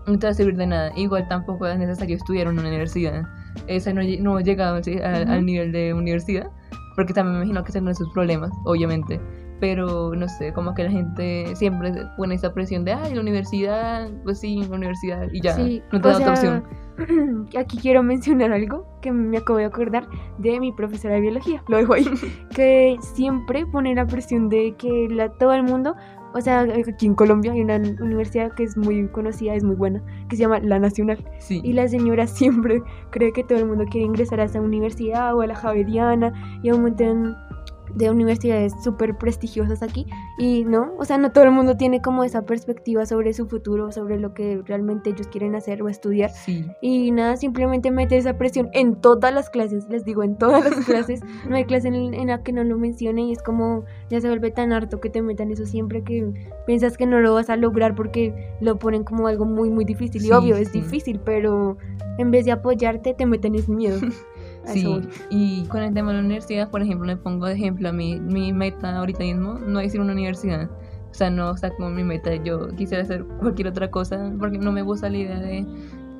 no 0.06 0.18
te 0.18 0.26
va 0.26 0.30
a 0.30 0.34
servir 0.34 0.56
de 0.56 0.66
nada. 0.66 0.92
Igual 0.96 1.28
tampoco 1.28 1.66
es 1.66 1.78
necesario 1.78 2.16
estudiar 2.16 2.46
en 2.46 2.58
una 2.58 2.68
universidad. 2.68 3.24
Esa 3.66 3.92
no, 3.92 4.00
no 4.20 4.38
he 4.38 4.44
llegado 4.44 4.82
sí, 4.82 4.98
al, 4.98 5.24
Ujú. 5.24 5.32
al 5.32 5.44
nivel 5.44 5.72
de 5.72 5.92
universidad, 5.92 6.46
porque 6.94 7.12
también 7.12 7.34
me 7.38 7.44
imagino 7.44 7.62
que 7.62 7.70
ese 7.70 7.80
no 7.82 7.90
es 7.90 7.98
sus 7.98 8.08
problemas, 8.14 8.50
obviamente. 8.64 9.20
Pero 9.60 10.14
no 10.14 10.28
sé, 10.28 10.52
como 10.52 10.74
que 10.74 10.84
la 10.84 10.90
gente 10.90 11.54
siempre 11.56 11.92
pone 12.16 12.34
esa 12.34 12.52
presión 12.52 12.84
de, 12.84 12.92
ay, 12.92 13.14
la 13.14 13.20
universidad, 13.22 14.08
pues 14.24 14.40
sí, 14.40 14.62
la 14.68 14.76
universidad, 14.76 15.26
y 15.32 15.40
ya, 15.40 15.54
Sí, 15.54 15.82
no 15.92 16.00
te 16.00 16.08
o 16.08 16.10
da 16.12 16.16
otra 16.18 16.36
sea, 16.36 16.50
opción. 16.50 16.64
Aquí 17.58 17.78
quiero 17.78 18.02
mencionar 18.02 18.52
algo 18.52 18.86
que 19.00 19.12
me 19.12 19.38
acabo 19.38 19.58
de 19.58 19.66
acordar 19.66 20.08
de 20.38 20.58
mi 20.60 20.72
profesora 20.72 21.14
de 21.14 21.20
biología, 21.20 21.62
lo 21.68 21.76
dejo 21.76 21.94
ahí, 21.94 22.04
que 22.54 22.96
siempre 23.00 23.66
pone 23.66 23.94
la 23.94 24.06
presión 24.06 24.48
de 24.48 24.74
que 24.76 25.08
la, 25.10 25.28
todo 25.30 25.52
el 25.52 25.62
mundo, 25.62 25.94
o 26.34 26.40
sea, 26.40 26.60
aquí 26.60 27.06
en 27.06 27.14
Colombia 27.14 27.52
hay 27.52 27.60
una 27.60 27.76
universidad 27.76 28.52
que 28.52 28.64
es 28.64 28.76
muy 28.76 29.08
conocida, 29.08 29.54
es 29.54 29.64
muy 29.64 29.76
buena, 29.76 30.02
que 30.28 30.36
se 30.36 30.42
llama 30.42 30.58
La 30.60 30.78
Nacional, 30.78 31.22
Sí, 31.38 31.60
y 31.62 31.72
la 31.72 31.88
señora 31.88 32.26
siempre 32.26 32.82
cree 33.10 33.32
que 33.32 33.44
todo 33.44 33.58
el 33.58 33.66
mundo 33.66 33.84
quiere 33.90 34.06
ingresar 34.06 34.40
a 34.40 34.44
esa 34.44 34.60
universidad 34.60 35.34
o 35.34 35.42
a 35.42 35.46
la 35.46 35.54
Javeriana 35.54 36.32
y 36.62 36.70
a 36.70 36.74
un 36.74 36.82
montón 36.82 37.36
de 37.96 38.10
universidades 38.10 38.72
súper 38.84 39.16
prestigiosas 39.18 39.82
aquí 39.82 40.06
y 40.38 40.64
no, 40.64 40.92
o 40.98 41.04
sea, 41.04 41.18
no 41.18 41.32
todo 41.32 41.44
el 41.44 41.50
mundo 41.50 41.76
tiene 41.76 42.00
como 42.00 42.22
esa 42.24 42.42
perspectiva 42.42 43.06
sobre 43.06 43.32
su 43.32 43.48
futuro, 43.48 43.90
sobre 43.90 44.18
lo 44.20 44.34
que 44.34 44.62
realmente 44.64 45.10
ellos 45.10 45.26
quieren 45.28 45.54
hacer 45.54 45.82
o 45.82 45.88
estudiar 45.88 46.30
sí, 46.30 46.66
y 46.80 47.10
nada, 47.10 47.36
simplemente 47.36 47.90
mete 47.90 48.16
esa 48.16 48.36
presión 48.38 48.68
en 48.72 48.96
todas 48.96 49.32
las 49.34 49.50
clases, 49.50 49.88
les 49.88 50.04
digo, 50.04 50.22
en 50.22 50.36
todas 50.36 50.64
las 50.64 50.74
clases, 50.86 51.20
no 51.48 51.56
hay 51.56 51.64
clase 51.64 51.88
en, 51.88 52.14
en 52.14 52.26
la 52.28 52.42
que 52.42 52.52
no 52.52 52.62
lo 52.64 52.78
mencione 52.78 53.22
y 53.22 53.32
es 53.32 53.42
como 53.42 53.84
ya 54.10 54.20
se 54.20 54.28
vuelve 54.28 54.50
tan 54.50 54.72
harto 54.72 55.00
que 55.00 55.10
te 55.10 55.22
metan 55.22 55.50
eso 55.50 55.66
siempre 55.66 56.02
que 56.04 56.32
piensas 56.66 56.96
que 56.96 57.06
no 57.06 57.20
lo 57.20 57.34
vas 57.34 57.50
a 57.50 57.56
lograr 57.56 57.94
porque 57.94 58.34
lo 58.60 58.78
ponen 58.78 59.04
como 59.04 59.26
algo 59.26 59.44
muy 59.46 59.70
muy 59.70 59.84
difícil 59.84 60.22
y 60.22 60.26
Sí, 60.26 60.32
obvio 60.32 60.56
es 60.56 60.68
sí. 60.68 60.80
difícil, 60.80 61.18
pero 61.24 61.78
en 62.18 62.30
vez 62.30 62.44
de 62.44 62.52
apoyarte 62.52 63.14
te 63.14 63.24
meten 63.26 63.54
ese 63.54 63.72
miedo. 63.72 63.98
Sí, 64.66 65.00
y 65.30 65.64
con 65.66 65.82
el 65.82 65.94
tema 65.94 66.08
de 66.08 66.18
la 66.18 66.24
universidad, 66.24 66.70
por 66.70 66.82
ejemplo, 66.82 67.06
le 67.06 67.16
pongo 67.16 67.46
de 67.46 67.54
ejemplo 67.54 67.88
a 67.88 67.92
mi, 67.92 68.18
mi 68.18 68.52
meta 68.52 68.96
ahorita 68.96 69.20
mismo, 69.20 69.54
no 69.54 69.80
es 69.80 69.94
ir 69.94 70.00
a 70.00 70.04
una 70.04 70.12
universidad. 70.12 70.68
O 71.10 71.14
sea, 71.14 71.30
no 71.30 71.54
está 71.54 71.70
como 71.70 71.90
mi 71.90 72.04
meta. 72.04 72.34
Yo 72.36 72.68
quisiera 72.76 73.02
hacer 73.02 73.24
cualquier 73.40 73.68
otra 73.68 73.90
cosa 73.90 74.32
porque 74.38 74.58
no 74.58 74.72
me 74.72 74.82
gusta 74.82 75.08
la 75.08 75.16
idea 75.16 75.38
de 75.38 75.64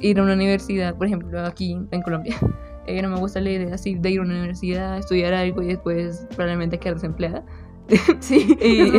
ir 0.00 0.18
a 0.18 0.22
una 0.22 0.34
universidad, 0.34 0.94
por 0.94 1.06
ejemplo, 1.06 1.40
aquí 1.44 1.78
en 1.90 2.02
Colombia. 2.02 2.36
Eh, 2.88 3.02
no 3.02 3.08
me 3.08 3.18
gusta 3.18 3.40
la 3.40 3.50
idea 3.50 3.74
así 3.74 3.96
de 3.96 4.10
ir 4.10 4.20
a 4.20 4.22
una 4.22 4.34
universidad, 4.34 4.96
estudiar 4.96 5.34
algo 5.34 5.60
y 5.60 5.66
después 5.66 6.24
probablemente 6.36 6.78
quedar 6.78 6.94
desempleada. 6.94 7.44
Sí, 8.20 8.56
Y, 8.60 8.92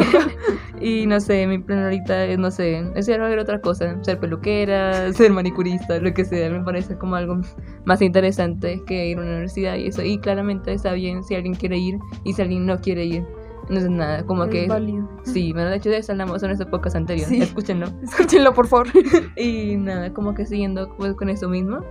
y 1.03 1.07
no 1.07 1.19
sé, 1.19 1.47
mi 1.47 1.59
plan 1.59 1.83
ahorita 1.83 2.25
es, 2.25 2.39
no 2.39 2.51
sé, 2.51 2.83
es 2.95 3.07
ir 3.07 3.19
a 3.19 3.27
ver 3.27 3.39
otra 3.39 3.59
cosa, 3.59 4.01
ser 4.03 4.19
peluquera, 4.19 5.11
ser 5.13 5.31
manicurista, 5.31 5.99
lo 5.99 6.13
que 6.13 6.25
sea, 6.25 6.49
me 6.49 6.63
parece 6.63 6.97
como 6.97 7.15
algo 7.15 7.39
más 7.85 8.01
interesante 8.01 8.81
que 8.85 9.07
ir 9.07 9.17
a 9.17 9.21
una 9.21 9.31
universidad 9.31 9.75
y 9.75 9.87
eso. 9.87 10.03
Y 10.03 10.17
claramente 10.19 10.73
está 10.73 10.93
bien 10.93 11.23
si 11.23 11.35
alguien 11.35 11.55
quiere 11.55 11.77
ir 11.77 11.97
y 12.23 12.33
si 12.33 12.41
alguien 12.41 12.65
no 12.65 12.79
quiere 12.79 13.05
ir. 13.05 13.25
No 13.69 13.79
es 13.79 13.89
nada, 13.89 14.23
como 14.23 14.45
Es 14.45 14.49
que... 14.51 14.67
válido. 14.67 15.09
Sí, 15.23 15.51
bueno, 15.51 15.69
de 15.69 15.75
hecho 15.75 15.89
de 15.89 15.97
eso 15.97 16.13
hablamos 16.13 16.41
en 16.41 16.47
nuestras 16.47 16.69
épocas 16.69 16.95
anteriores. 16.95 17.27
Sí. 17.27 17.41
Escúchenlo. 17.41 17.87
Escúchenlo, 18.01 18.53
por 18.53 18.65
favor. 18.67 18.87
Y 19.35 19.75
nada, 19.75 20.13
como 20.13 20.33
que 20.33 20.45
siguiendo 20.45 20.87
pues, 20.95 21.13
con 21.15 21.29
eso 21.29 21.49
mismo, 21.49 21.81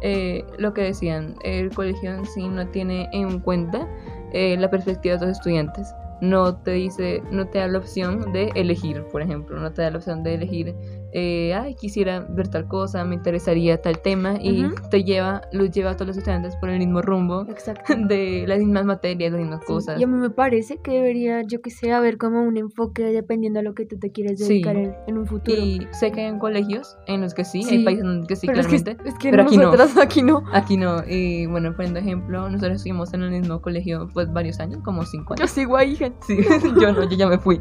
eh, 0.00 0.44
lo 0.58 0.74
que 0.74 0.82
decían, 0.82 1.36
el 1.44 1.70
colegio 1.70 2.12
en 2.12 2.26
sí 2.26 2.48
no 2.48 2.66
tiene 2.66 3.08
en 3.12 3.38
cuenta 3.38 3.88
eh, 4.32 4.56
la 4.58 4.68
perspectiva 4.68 5.16
de 5.16 5.26
los 5.26 5.36
estudiantes. 5.36 5.94
No 6.22 6.62
te 6.62 6.70
dice, 6.70 7.20
no 7.32 7.48
te 7.48 7.58
da 7.58 7.66
la 7.66 7.78
opción 7.78 8.32
de 8.32 8.50
elegir, 8.54 9.04
por 9.10 9.22
ejemplo, 9.22 9.58
no 9.58 9.72
te 9.72 9.82
da 9.82 9.90
la 9.90 9.98
opción 9.98 10.22
de 10.22 10.34
elegir, 10.34 10.74
eh, 11.12 11.54
ay, 11.54 11.74
quisiera 11.74 12.20
ver 12.20 12.48
tal 12.48 12.66
cosa, 12.68 13.04
me 13.04 13.14
interesaría 13.14 13.80
tal 13.80 14.00
tema, 14.00 14.34
y 14.40 14.64
te 14.90 15.04
lleva, 15.04 15.42
los 15.52 15.70
lleva 15.70 15.90
a 15.90 15.94
todos 15.94 16.08
los 16.08 16.16
estudiantes 16.16 16.56
por 16.56 16.70
el 16.70 16.78
mismo 16.78 17.02
rumbo 17.02 17.46
Exacto. 17.48 17.94
de 18.08 18.44
las 18.46 18.58
mismas 18.58 18.84
materias, 18.84 19.32
las 19.32 19.40
mismas 19.40 19.60
Sí, 19.60 19.66
cosas. 19.66 20.00
Y 20.00 20.04
a 20.04 20.06
mí 20.06 20.16
me 20.18 20.30
parece 20.30 20.78
que 20.78 20.92
debería, 20.92 21.42
yo 21.42 21.60
que 21.60 21.70
sé, 21.70 21.92
haber 21.92 22.18
como 22.18 22.42
un 22.42 22.56
enfoque 22.56 23.04
dependiendo 23.04 23.60
a 23.60 23.62
lo 23.62 23.74
que 23.74 23.86
tú 23.86 23.98
te 23.98 24.10
quieres 24.10 24.38
Sí. 24.38 24.48
dedicar 24.48 24.76
en, 24.76 24.94
en 25.06 25.18
un 25.18 25.26
futuro. 25.26 25.56
Y 25.62 25.86
sé 25.92 26.10
que 26.12 26.22
hay 26.26 26.38
colegios 26.38 26.96
en 27.06 27.20
los 27.20 27.34
que 27.34 27.44
sí, 27.44 27.62
Sí, 27.62 27.76
hay 27.76 27.84
países 27.84 28.04
en 28.04 28.18
los 28.18 28.26
que 28.26 28.36
sí, 28.36 28.46
pero 28.46 28.60
es 28.60 28.66
que, 28.66 28.76
claramente. 28.82 29.08
es 29.08 29.18
que 29.18 29.30
pero 29.30 29.42
aquí 29.42 29.56
no. 29.58 29.72
aquí 30.02 30.22
no. 30.22 30.42
Aquí 30.52 30.76
no, 30.76 31.02
y 31.08 31.46
bueno, 31.46 31.74
poniendo 31.76 32.00
ejemplo, 32.00 32.48
nosotros 32.48 32.76
estuvimos 32.76 33.12
en 33.14 33.22
el 33.22 33.30
mismo 33.30 33.60
colegio 33.60 34.08
pues 34.14 34.32
varios 34.32 34.60
años, 34.60 34.80
como 34.84 35.04
cinco 35.04 35.34
Yo 35.36 35.42
años. 35.42 35.50
sigo 35.50 35.76
ahí, 35.76 35.96
gente. 35.96 36.18
Sí, 36.26 36.36
yo 36.80 36.92
no, 36.92 37.04
yo 37.08 37.16
ya 37.16 37.26
me 37.28 37.38
fui. 37.38 37.60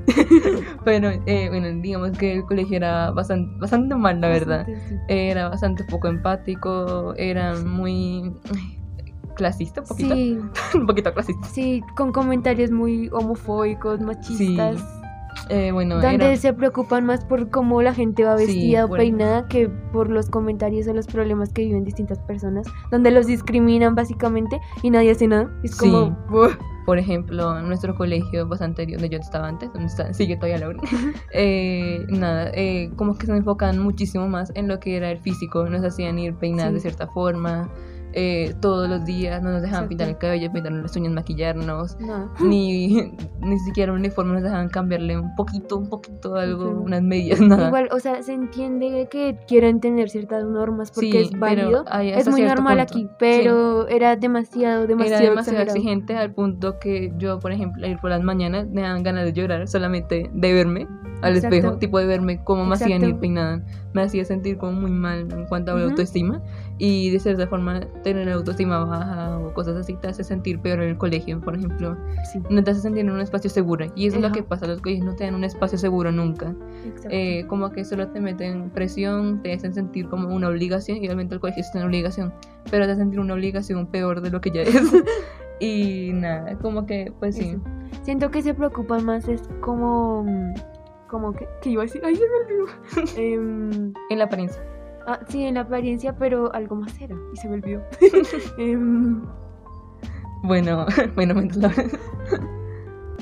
Pero 0.85 1.09
eh, 1.25 1.47
bueno, 1.49 1.67
digamos 1.81 2.11
que 2.17 2.33
el 2.33 2.43
colegio 2.45 2.77
era 2.77 3.11
bastante, 3.11 3.40
bastante 3.59 3.95
mal, 3.95 4.19
la 4.21 4.27
verdad. 4.29 4.59
Bastante, 4.67 4.89
sí. 4.89 4.95
Era 5.07 5.49
bastante 5.49 5.83
poco 5.83 6.07
empático, 6.07 7.13
era 7.17 7.55
muy 7.55 8.33
clasista, 9.35 9.81
un 9.81 9.87
poquito. 9.87 10.15
Sí, 10.15 10.39
un 10.75 10.85
poquito 10.87 11.13
clasista. 11.13 11.47
sí, 11.47 11.81
con 11.95 12.11
comentarios 12.11 12.71
muy 12.71 13.09
homofóbicos, 13.11 13.99
machistas. 14.01 14.83
Eh, 15.49 15.71
bueno, 15.71 15.95
donde 15.95 16.13
era, 16.13 16.35
se 16.35 16.53
preocupan 16.53 17.05
más 17.05 17.23
por 17.23 17.49
cómo 17.49 17.81
la 17.81 17.93
gente 17.93 18.25
va 18.25 18.37
Sí, 18.37 18.45
vestida 18.47 18.85
o 18.85 18.89
por- 18.89 18.97
peinada 18.97 19.47
que 19.47 19.69
por 19.69 20.09
los 20.09 20.29
comentarios 20.29 20.87
o 20.87 20.93
los 20.93 21.07
problemas 21.07 21.51
que 21.53 21.63
viven 21.63 21.85
distintas 21.85 22.19
personas, 22.19 22.67
donde 22.91 23.11
los 23.11 23.27
discriminan 23.27 23.95
básicamente 23.95 24.59
y 24.83 24.89
nadie 24.91 25.11
hace 25.11 25.27
nada. 25.27 25.49
Es 25.63 25.71
Sí. 25.77 25.89
como. 25.89 26.17
Por 26.85 26.97
ejemplo, 26.97 27.57
en 27.59 27.67
nuestro 27.67 27.95
colegio 27.95 28.47
anterior, 28.59 28.99
donde 28.99 29.15
yo 29.15 29.19
estaba 29.21 29.47
antes, 29.47 29.71
donde 29.73 29.87
está, 29.87 30.13
sigue 30.13 30.35
todavía 30.35 30.57
Laura, 30.59 30.79
eh, 31.33 32.05
nada, 32.09 32.51
eh, 32.53 32.91
como 32.95 33.17
que 33.17 33.25
se 33.25 33.35
enfocan 33.35 33.79
muchísimo 33.79 34.27
más 34.27 34.51
en 34.55 34.67
lo 34.67 34.79
que 34.79 34.97
era 34.97 35.11
el 35.11 35.19
físico, 35.19 35.65
nos 35.69 35.83
hacían 35.83 36.17
ir 36.19 36.35
peinadas 36.35 36.71
Sí. 36.71 36.75
de 36.75 36.79
cierta 36.81 37.07
forma, 37.07 37.69
eh, 38.13 38.53
todos 38.61 38.89
los 38.89 39.05
días, 39.05 39.41
no 39.41 39.51
nos 39.51 39.61
dejaban 39.61 39.85
Exacto. 39.85 39.89
pintar 39.89 40.09
el 40.09 40.17
cabello, 40.17 40.51
pintarnos 40.51 40.81
las 40.83 40.95
uñas, 40.95 41.13
maquillarnos, 41.13 41.97
no. 41.99 42.31
ni, 42.39 43.11
ni 43.41 43.59
siquiera 43.59 43.91
un 43.91 43.99
uniforme 43.99 44.33
nos 44.33 44.43
dejaban 44.43 44.69
cambiarle 44.69 45.17
un 45.17 45.35
poquito, 45.35 45.77
un 45.77 45.89
poquito 45.89 46.35
algo, 46.35 46.69
unas 46.69 47.01
medias, 47.01 47.39
nada. 47.41 47.67
Igual, 47.67 47.89
o 47.91 47.99
sea, 47.99 48.21
se 48.23 48.33
entiende 48.33 49.07
que 49.09 49.37
quieren 49.47 49.79
tener 49.79 50.09
ciertas 50.09 50.45
normas 50.45 50.91
porque 50.91 51.11
Sí, 51.11 51.17
es 51.17 51.31
válido. 51.39 51.85
Es 52.01 52.27
muy 52.29 52.41
normal 52.43 52.77
punto. 52.77 52.93
aquí, 52.93 53.09
pero 53.19 53.87
era 53.87 54.15
demasiado, 54.15 54.87
demasiado, 54.87 55.21
Era 55.21 55.29
demasiado 55.29 55.61
exigente 55.61 56.15
al 56.15 56.33
punto 56.33 56.79
que 56.79 57.13
yo, 57.17 57.39
por 57.39 57.51
ejemplo, 57.51 57.85
ir 57.87 57.97
por 57.99 58.09
las 58.09 58.21
mañanas 58.23 58.67
me 58.69 58.81
daban 58.81 59.03
ganas 59.03 59.25
de 59.25 59.33
llorar 59.33 59.67
solamente 59.67 60.29
de 60.33 60.53
verme 60.53 60.87
al 61.21 61.35
Exacto. 61.35 61.55
espejo, 61.55 61.77
tipo 61.77 61.99
de 61.99 62.05
verme 62.05 62.43
cómo 62.43 62.65
me 62.65 62.75
hacían 62.75 63.03
ir 63.03 63.15
peinada. 63.17 63.61
Me 63.93 64.01
hacía 64.03 64.23
sentir 64.25 64.57
como 64.57 64.73
muy 64.73 64.91
mal 64.91 65.27
en 65.31 65.45
cuanto 65.45 65.71
a 65.71 65.75
la 65.75 65.81
Ujú. 65.81 65.89
autoestima 65.91 66.41
y 66.77 67.09
de 67.11 67.19
cierta 67.19 67.45
forma 67.47 67.81
tener 68.03 68.29
autoestima 68.29 68.83
baja 68.85 69.37
o 69.37 69.53
cosas 69.53 69.75
así 69.75 69.93
te 69.95 70.07
hace 70.07 70.23
sentir 70.23 70.59
peor 70.59 70.81
en 70.81 70.89
el 70.89 70.97
colegio, 70.97 71.39
por 71.41 71.55
ejemplo. 71.55 71.97
Sí, 72.31 72.39
No 72.49 72.63
te 72.63 72.71
hace 72.71 72.81
sentir 72.81 73.01
en 73.01 73.11
un 73.11 73.19
espacio 73.21 73.49
seguro 73.49 73.85
y 73.95 74.07
eso 74.07 74.15
es 74.17 74.21
lo 74.21 74.31
que 74.31 74.43
pasa, 74.43 74.65
los 74.65 74.81
colegios 74.81 75.05
no 75.05 75.15
te 75.15 75.25
dan 75.25 75.35
un 75.35 75.43
espacio 75.43 75.77
seguro 75.77 76.11
nunca. 76.11 76.55
Eh, 77.09 77.45
como 77.47 77.71
que 77.71 77.83
solo 77.85 78.07
te 78.07 78.19
meten 78.21 78.69
presión, 78.69 79.41
te 79.43 79.53
hacen 79.53 79.73
sentir 79.73 80.07
como 80.07 80.29
una 80.33 80.47
obligación 80.47 80.97
y 80.97 81.05
obviamente 81.05 81.35
el 81.35 81.41
colegio 81.41 81.61
es 81.61 81.69
una 81.75 81.85
obligación, 81.85 82.33
pero 82.71 82.85
te 82.85 82.91
hacen 82.93 83.03
sentir 83.05 83.19
una 83.19 83.33
obligación 83.33 83.85
peor 83.87 84.21
de 84.21 84.29
lo 84.31 84.41
que 84.41 84.51
ya 84.51 84.61
es. 84.61 84.73
y 85.59 86.11
nada, 86.13 86.57
como 86.59 86.85
que 86.85 87.11
pues 87.19 87.35
sí. 87.35 87.49
Eso. 87.49 87.61
Siento 88.03 88.31
que 88.31 88.41
se 88.41 88.53
preocupan 88.53 89.05
más 89.05 89.27
es 89.27 89.41
como... 89.59 90.25
Como 91.11 91.33
que... 91.33 91.45
¿Qué 91.61 91.71
iba 91.71 91.81
a 91.83 91.85
decir? 91.85 92.01
¡Ay, 92.05 92.15
se 92.15 92.23
me 92.23 92.37
olvidó! 92.37 92.65
Em, 93.17 93.93
En 94.09 94.17
la 94.17 94.23
apariencia. 94.23 94.63
ah, 95.05 95.19
sí, 95.27 95.43
en 95.43 95.55
la 95.55 95.61
apariencia, 95.61 96.15
pero 96.17 96.53
algo 96.55 96.77
más 96.77 96.99
era. 97.01 97.17
Y 97.33 97.37
se 97.37 97.49
me 97.49 97.55
olvidó. 97.55 97.81
Em, 98.57 99.21
Bueno, 100.43 100.85
bueno, 101.15 101.33
mientras 101.35 101.57
la... 101.57 101.73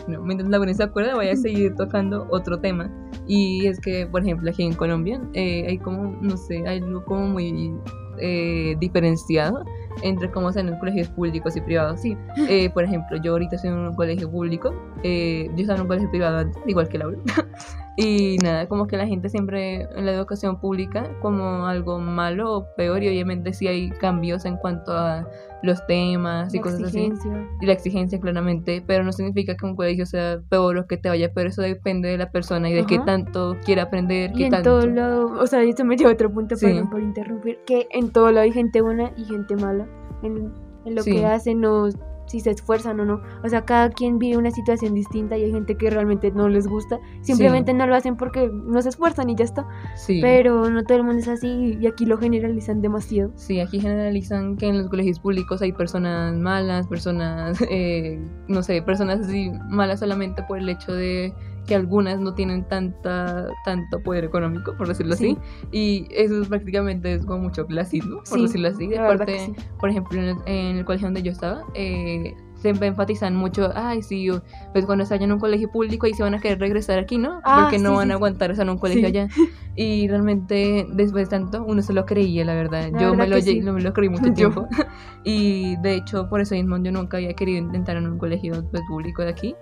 No, 0.07 0.21
mientras 0.21 0.49
la 0.49 0.73
se 0.73 0.83
acuerda, 0.83 1.15
voy 1.15 1.29
a 1.29 1.35
seguir 1.35 1.75
tocando 1.75 2.27
otro 2.29 2.59
tema. 2.59 2.91
Y 3.27 3.65
es 3.65 3.79
que, 3.79 4.05
por 4.05 4.21
ejemplo, 4.21 4.49
aquí 4.51 4.63
en 4.63 4.73
Colombia 4.73 5.19
eh, 5.33 5.65
hay 5.67 5.79
como, 5.79 6.15
no 6.21 6.37
sé, 6.37 6.67
hay 6.67 6.77
algo 6.77 7.03
como 7.05 7.27
muy 7.27 7.75
eh, 8.19 8.75
diferenciado 8.79 9.65
entre 10.01 10.29
cómo 10.31 10.51
son 10.51 10.67
los 10.67 10.79
colegios 10.79 11.07
públicos 11.09 11.55
y 11.55 11.61
privados. 11.61 12.01
sí. 12.01 12.17
Eh, 12.47 12.69
por 12.69 12.83
ejemplo, 12.83 13.17
yo 13.21 13.33
ahorita 13.33 13.55
estoy 13.55 13.71
en 13.71 13.77
un 13.77 13.95
colegio 13.95 14.29
público, 14.29 14.73
eh, 15.03 15.49
yo 15.55 15.61
estaba 15.61 15.77
en 15.77 15.81
un 15.81 15.87
colegio 15.87 16.09
privado 16.09 16.37
antes, 16.39 16.61
igual 16.65 16.87
que 16.87 16.97
Laura. 16.97 17.17
y 17.97 18.37
nada, 18.43 18.67
como 18.67 18.87
que 18.87 18.95
la 18.97 19.05
gente 19.07 19.27
siempre 19.29 19.81
en 19.95 20.05
la 20.05 20.13
educación 20.13 20.59
pública 20.59 21.09
como 21.21 21.65
algo 21.65 21.99
malo 21.99 22.55
o 22.55 22.75
peor, 22.75 23.03
y 23.03 23.09
obviamente 23.09 23.53
sí 23.53 23.67
hay 23.67 23.89
cambios 23.89 24.45
en 24.45 24.55
cuanto 24.57 24.93
a 24.93 25.27
los 25.61 25.85
temas 25.87 26.53
y 26.53 26.57
la 26.57 26.63
cosas 26.63 26.83
así. 26.83 27.11
Y 27.59 27.65
la 27.65 27.73
exigencia, 27.73 28.17
claramente, 28.19 28.81
pero 28.87 29.03
no 29.03 29.11
significa 29.11 29.57
que 29.57 29.65
un 29.65 29.75
colegio 29.75 30.05
sea 30.05 30.39
peor 30.47 30.77
o 30.77 30.87
que 30.87 30.95
te 30.95 31.09
vaya 31.09 31.33
peor, 31.33 31.47
eso 31.47 31.61
depende 31.61 32.07
de 32.07 32.17
la 32.17 32.31
persona 32.31 32.69
y 32.69 32.73
de 32.73 32.85
qué 32.85 32.99
tanto 32.99 33.57
quiera 33.65 33.83
aprender, 33.83 34.31
Y 34.31 34.37
qué 34.37 34.43
en 34.45 34.51
tanto. 34.51 34.79
todo 34.79 34.87
lado, 34.87 35.25
o 35.37 35.47
sea, 35.47 35.61
esto 35.63 35.83
me 35.83 35.97
lleva 35.97 36.11
a 36.11 36.13
otro 36.13 36.31
punto, 36.31 36.55
Sí. 36.55 36.67
perdón 36.67 36.89
por 36.89 37.01
interrumpir, 37.01 37.59
que 37.65 37.87
en 37.91 38.11
todo 38.11 38.31
lado 38.31 38.45
hay 38.45 38.53
gente 38.53 38.81
buena 38.81 39.11
y 39.17 39.25
gente 39.25 39.57
mala 39.57 39.85
en, 40.23 40.53
en 40.85 40.95
lo 40.95 41.03
Sí. 41.03 41.11
que 41.11 41.25
hacen 41.25 41.65
o 41.65 41.89
si 42.29 42.39
se 42.39 42.51
esfuerzan 42.51 42.99
o 42.99 43.05
no. 43.05 43.21
O 43.43 43.49
sea, 43.49 43.65
cada 43.65 43.89
quien 43.89 44.19
vive 44.19 44.37
una 44.37 44.51
situación 44.51 44.93
distinta 44.93 45.37
y 45.37 45.43
hay 45.43 45.51
gente 45.51 45.75
que 45.75 45.89
realmente 45.89 46.31
no 46.31 46.47
les 46.47 46.67
gusta, 46.67 46.99
simplemente 47.21 47.73
no 47.73 47.87
lo 47.87 47.95
hacen 47.95 48.15
porque 48.15 48.49
no 48.53 48.81
se 48.81 48.89
esfuerzan 48.89 49.29
y 49.29 49.35
ya 49.35 49.45
está. 49.45 49.67
Sí. 49.95 50.19
Pero 50.21 50.69
no 50.69 50.83
todo 50.83 50.97
el 50.97 51.03
mundo 51.03 51.19
es 51.19 51.27
así 51.27 51.77
y 51.79 51.87
aquí 51.87 52.05
lo 52.05 52.17
generalizan 52.17 52.81
demasiado. 52.81 53.31
Sí, 53.35 53.59
aquí 53.59 53.79
generalizan 53.79 54.57
que 54.57 54.67
en 54.67 54.77
los 54.77 54.87
colegios 54.87 55.19
públicos 55.19 55.61
hay 55.61 55.73
personas 55.73 56.37
malas, 56.37 56.87
personas, 56.87 57.59
eh, 57.69 58.23
no 58.47 58.61
sé, 58.61 58.81
personas 58.81 59.21
así 59.21 59.51
malas 59.69 59.99
solamente 59.99 60.43
por 60.43 60.59
el 60.59 60.69
hecho 60.69 60.93
de 60.93 61.33
que 61.69 61.75
algunas 61.75 62.19
no 62.19 62.33
tienen 62.33 62.63
tanta 62.67 63.47
tanto 63.63 64.01
poder 64.01 64.25
económico, 64.25 64.75
por 64.75 64.87
decirlo 64.87 65.15
Sí. 65.15 65.37
así. 65.37 65.67
Y 65.71 66.07
eso 66.11 66.41
es 66.41 66.47
prácticamente 66.49 67.13
es 67.13 67.25
como 67.25 67.43
mucho 67.43 67.65
clasismo, 67.67 68.17
por 68.17 68.27
Sí, 68.39 68.41
decirlo 68.41 68.67
así. 68.69 68.87
De 68.87 68.97
parte, 68.97 69.39
sí. 69.45 69.53
por 69.79 69.89
ejemplo, 69.89 70.19
en 70.19 70.27
el, 70.29 70.35
en 70.47 70.77
el 70.77 70.85
colegio 70.85 71.07
donde 71.07 71.21
yo 71.21 71.31
estaba, 71.31 71.63
eh, 71.75 72.33
siempre 72.55 72.87
enfatizan 72.87 73.35
mucho, 73.37 73.71
ay, 73.73 74.01
sí, 74.03 74.27
pues 74.73 74.85
cuando 74.85 75.03
están 75.03 75.21
en 75.21 75.31
un 75.31 75.39
colegio 75.39 75.69
público 75.71 76.07
y 76.07 76.13
se 76.13 76.23
van 76.23 76.33
a 76.33 76.39
querer 76.41 76.59
regresar 76.59 76.99
aquí, 76.99 77.17
¿no? 77.17 77.39
Ah, 77.45 77.61
Porque 77.61 77.77
no 77.77 77.91
sí, 77.91 77.95
van 77.95 78.07
sí, 78.07 78.11
a 78.11 78.15
aguantar 78.15 78.51
estar 78.51 78.65
en 78.65 78.71
un 78.71 78.77
colegio 78.79 79.01
Sí. 79.01 79.17
allá. 79.17 79.27
Y 79.75 80.09
realmente, 80.09 80.85
después 80.91 81.29
de 81.29 81.37
tanto, 81.37 81.63
uno 81.63 81.81
se 81.81 81.93
lo 81.93 82.05
creía, 82.05 82.43
la 82.43 82.53
verdad. 82.53 82.89
La 82.91 82.99
yo 82.99 83.11
me 83.11 83.17
verdad 83.17 83.27
lo, 83.29 83.37
lle- 83.37 83.43
sí. 83.43 83.61
me 83.61 83.79
lo 83.81 83.93
creí 83.93 84.09
mucho 84.09 84.23
Yo. 84.27 84.33
tiempo. 84.33 84.67
y 85.23 85.77
de 85.77 85.93
hecho, 85.95 86.27
por 86.27 86.41
eso 86.41 86.55
mismo, 86.55 86.77
yo 86.83 86.91
nunca 86.91 87.15
había 87.15 87.33
querido 87.33 87.59
intentar 87.59 87.95
en 87.95 88.07
un 88.07 88.17
colegio 88.17 88.61
pues, 88.71 88.83
público 88.89 89.21
de 89.21 89.29
aquí. 89.29 89.55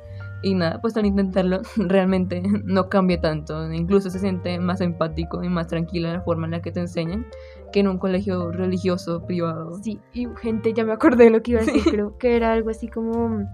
Y 0.43 0.53
nada, 0.53 0.79
pues 0.81 0.95
al 0.97 1.05
intentarlo, 1.05 1.61
realmente 1.77 2.43
no 2.63 2.89
cambia 2.89 3.19
tanto. 3.19 3.71
Incluso 3.71 4.09
se 4.09 4.19
siente 4.19 4.59
más 4.59 4.81
empático 4.81 5.43
y 5.43 5.49
más 5.49 5.67
tranquila 5.67 6.13
la 6.13 6.21
forma 6.21 6.45
en 6.45 6.51
la 6.51 6.61
que 6.61 6.71
te 6.71 6.79
enseñan 6.79 7.25
que 7.73 7.79
en 7.79 7.87
un 7.87 7.97
colegio 7.97 8.51
religioso 8.51 9.25
privado. 9.25 9.79
Sí, 9.81 9.99
y 10.13 10.27
gente, 10.41 10.73
ya 10.73 10.85
me 10.85 10.93
acordé 10.93 11.25
de 11.25 11.29
lo 11.31 11.41
que 11.41 11.51
iba 11.51 11.61
a 11.61 11.65
decir, 11.65 11.81
Sí. 11.81 11.89
creo 11.89 12.17
que 12.17 12.35
era 12.35 12.53
algo 12.53 12.69
así 12.69 12.87
como 12.87 13.47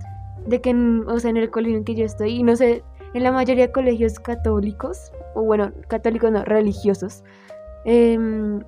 de 0.45 0.59
que, 0.61 0.71
en, 0.71 1.03
o 1.07 1.17
sea, 1.19 1.29
en 1.29 1.37
el 1.37 1.49
colegio 1.49 1.77
en 1.77 1.83
que 1.85 1.95
yo 1.95 2.03
estoy, 2.05 2.31
y 2.31 2.43
no 2.43 2.55
sé, 2.55 2.83
en 3.13 3.23
la 3.23 3.31
mayoría 3.31 3.67
de 3.67 3.71
colegios 3.71 4.19
católicos, 4.19 5.11
o 5.35 5.43
bueno, 5.43 5.71
católicos 5.87 6.31
no, 6.31 6.43
religiosos, 6.43 7.23
em, 7.85 8.59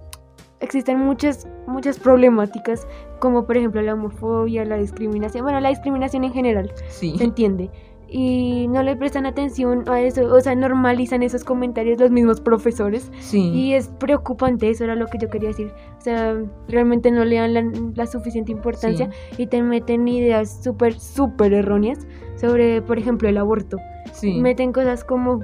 existen 0.61 0.99
muchas, 0.99 1.47
muchas 1.67 1.99
problemáticas, 1.99 2.87
como 3.19 3.45
por 3.45 3.57
ejemplo 3.57 3.81
la 3.81 3.93
homofobia, 3.93 4.63
la 4.65 4.77
discriminación, 4.77 5.43
bueno, 5.43 5.59
la 5.59 5.69
discriminación 5.69 6.23
en 6.23 6.31
general, 6.33 6.71
Sí. 6.87 7.15
se 7.17 7.23
entiende. 7.23 7.69
Y 8.17 8.69
no 8.69 8.81
le 8.81 8.95
prestan 8.95 9.25
atención 9.25 9.83
a 9.89 9.99
eso, 9.99 10.33
o 10.33 10.39
sea, 10.39 10.55
normalizan 10.55 11.21
esos 11.21 11.43
comentarios 11.43 11.99
los 11.99 12.11
mismos 12.11 12.39
profesores. 12.39 13.11
Sí. 13.19 13.49
Y 13.49 13.73
es 13.73 13.89
preocupante, 13.89 14.69
eso 14.69 14.85
era 14.85 14.95
lo 14.95 15.07
que 15.07 15.17
yo 15.17 15.29
quería 15.29 15.49
decir. 15.49 15.73
O 15.97 16.01
sea, 16.01 16.41
realmente 16.69 17.11
no 17.11 17.25
le 17.25 17.35
dan 17.35 17.53
la, 17.53 17.69
la 17.93 18.07
suficiente 18.07 18.53
importancia 18.53 19.09
y 19.37 19.47
te 19.47 19.61
meten 19.61 20.07
ideas 20.07 20.63
súper, 20.63 20.97
súper 20.97 21.51
erróneas 21.51 22.07
sobre, 22.37 22.81
por 22.81 22.97
ejemplo, 22.97 23.27
el 23.27 23.37
aborto. 23.37 23.79
sí. 24.13 24.39
Meten 24.39 24.71
cosas 24.71 25.03
como 25.03 25.41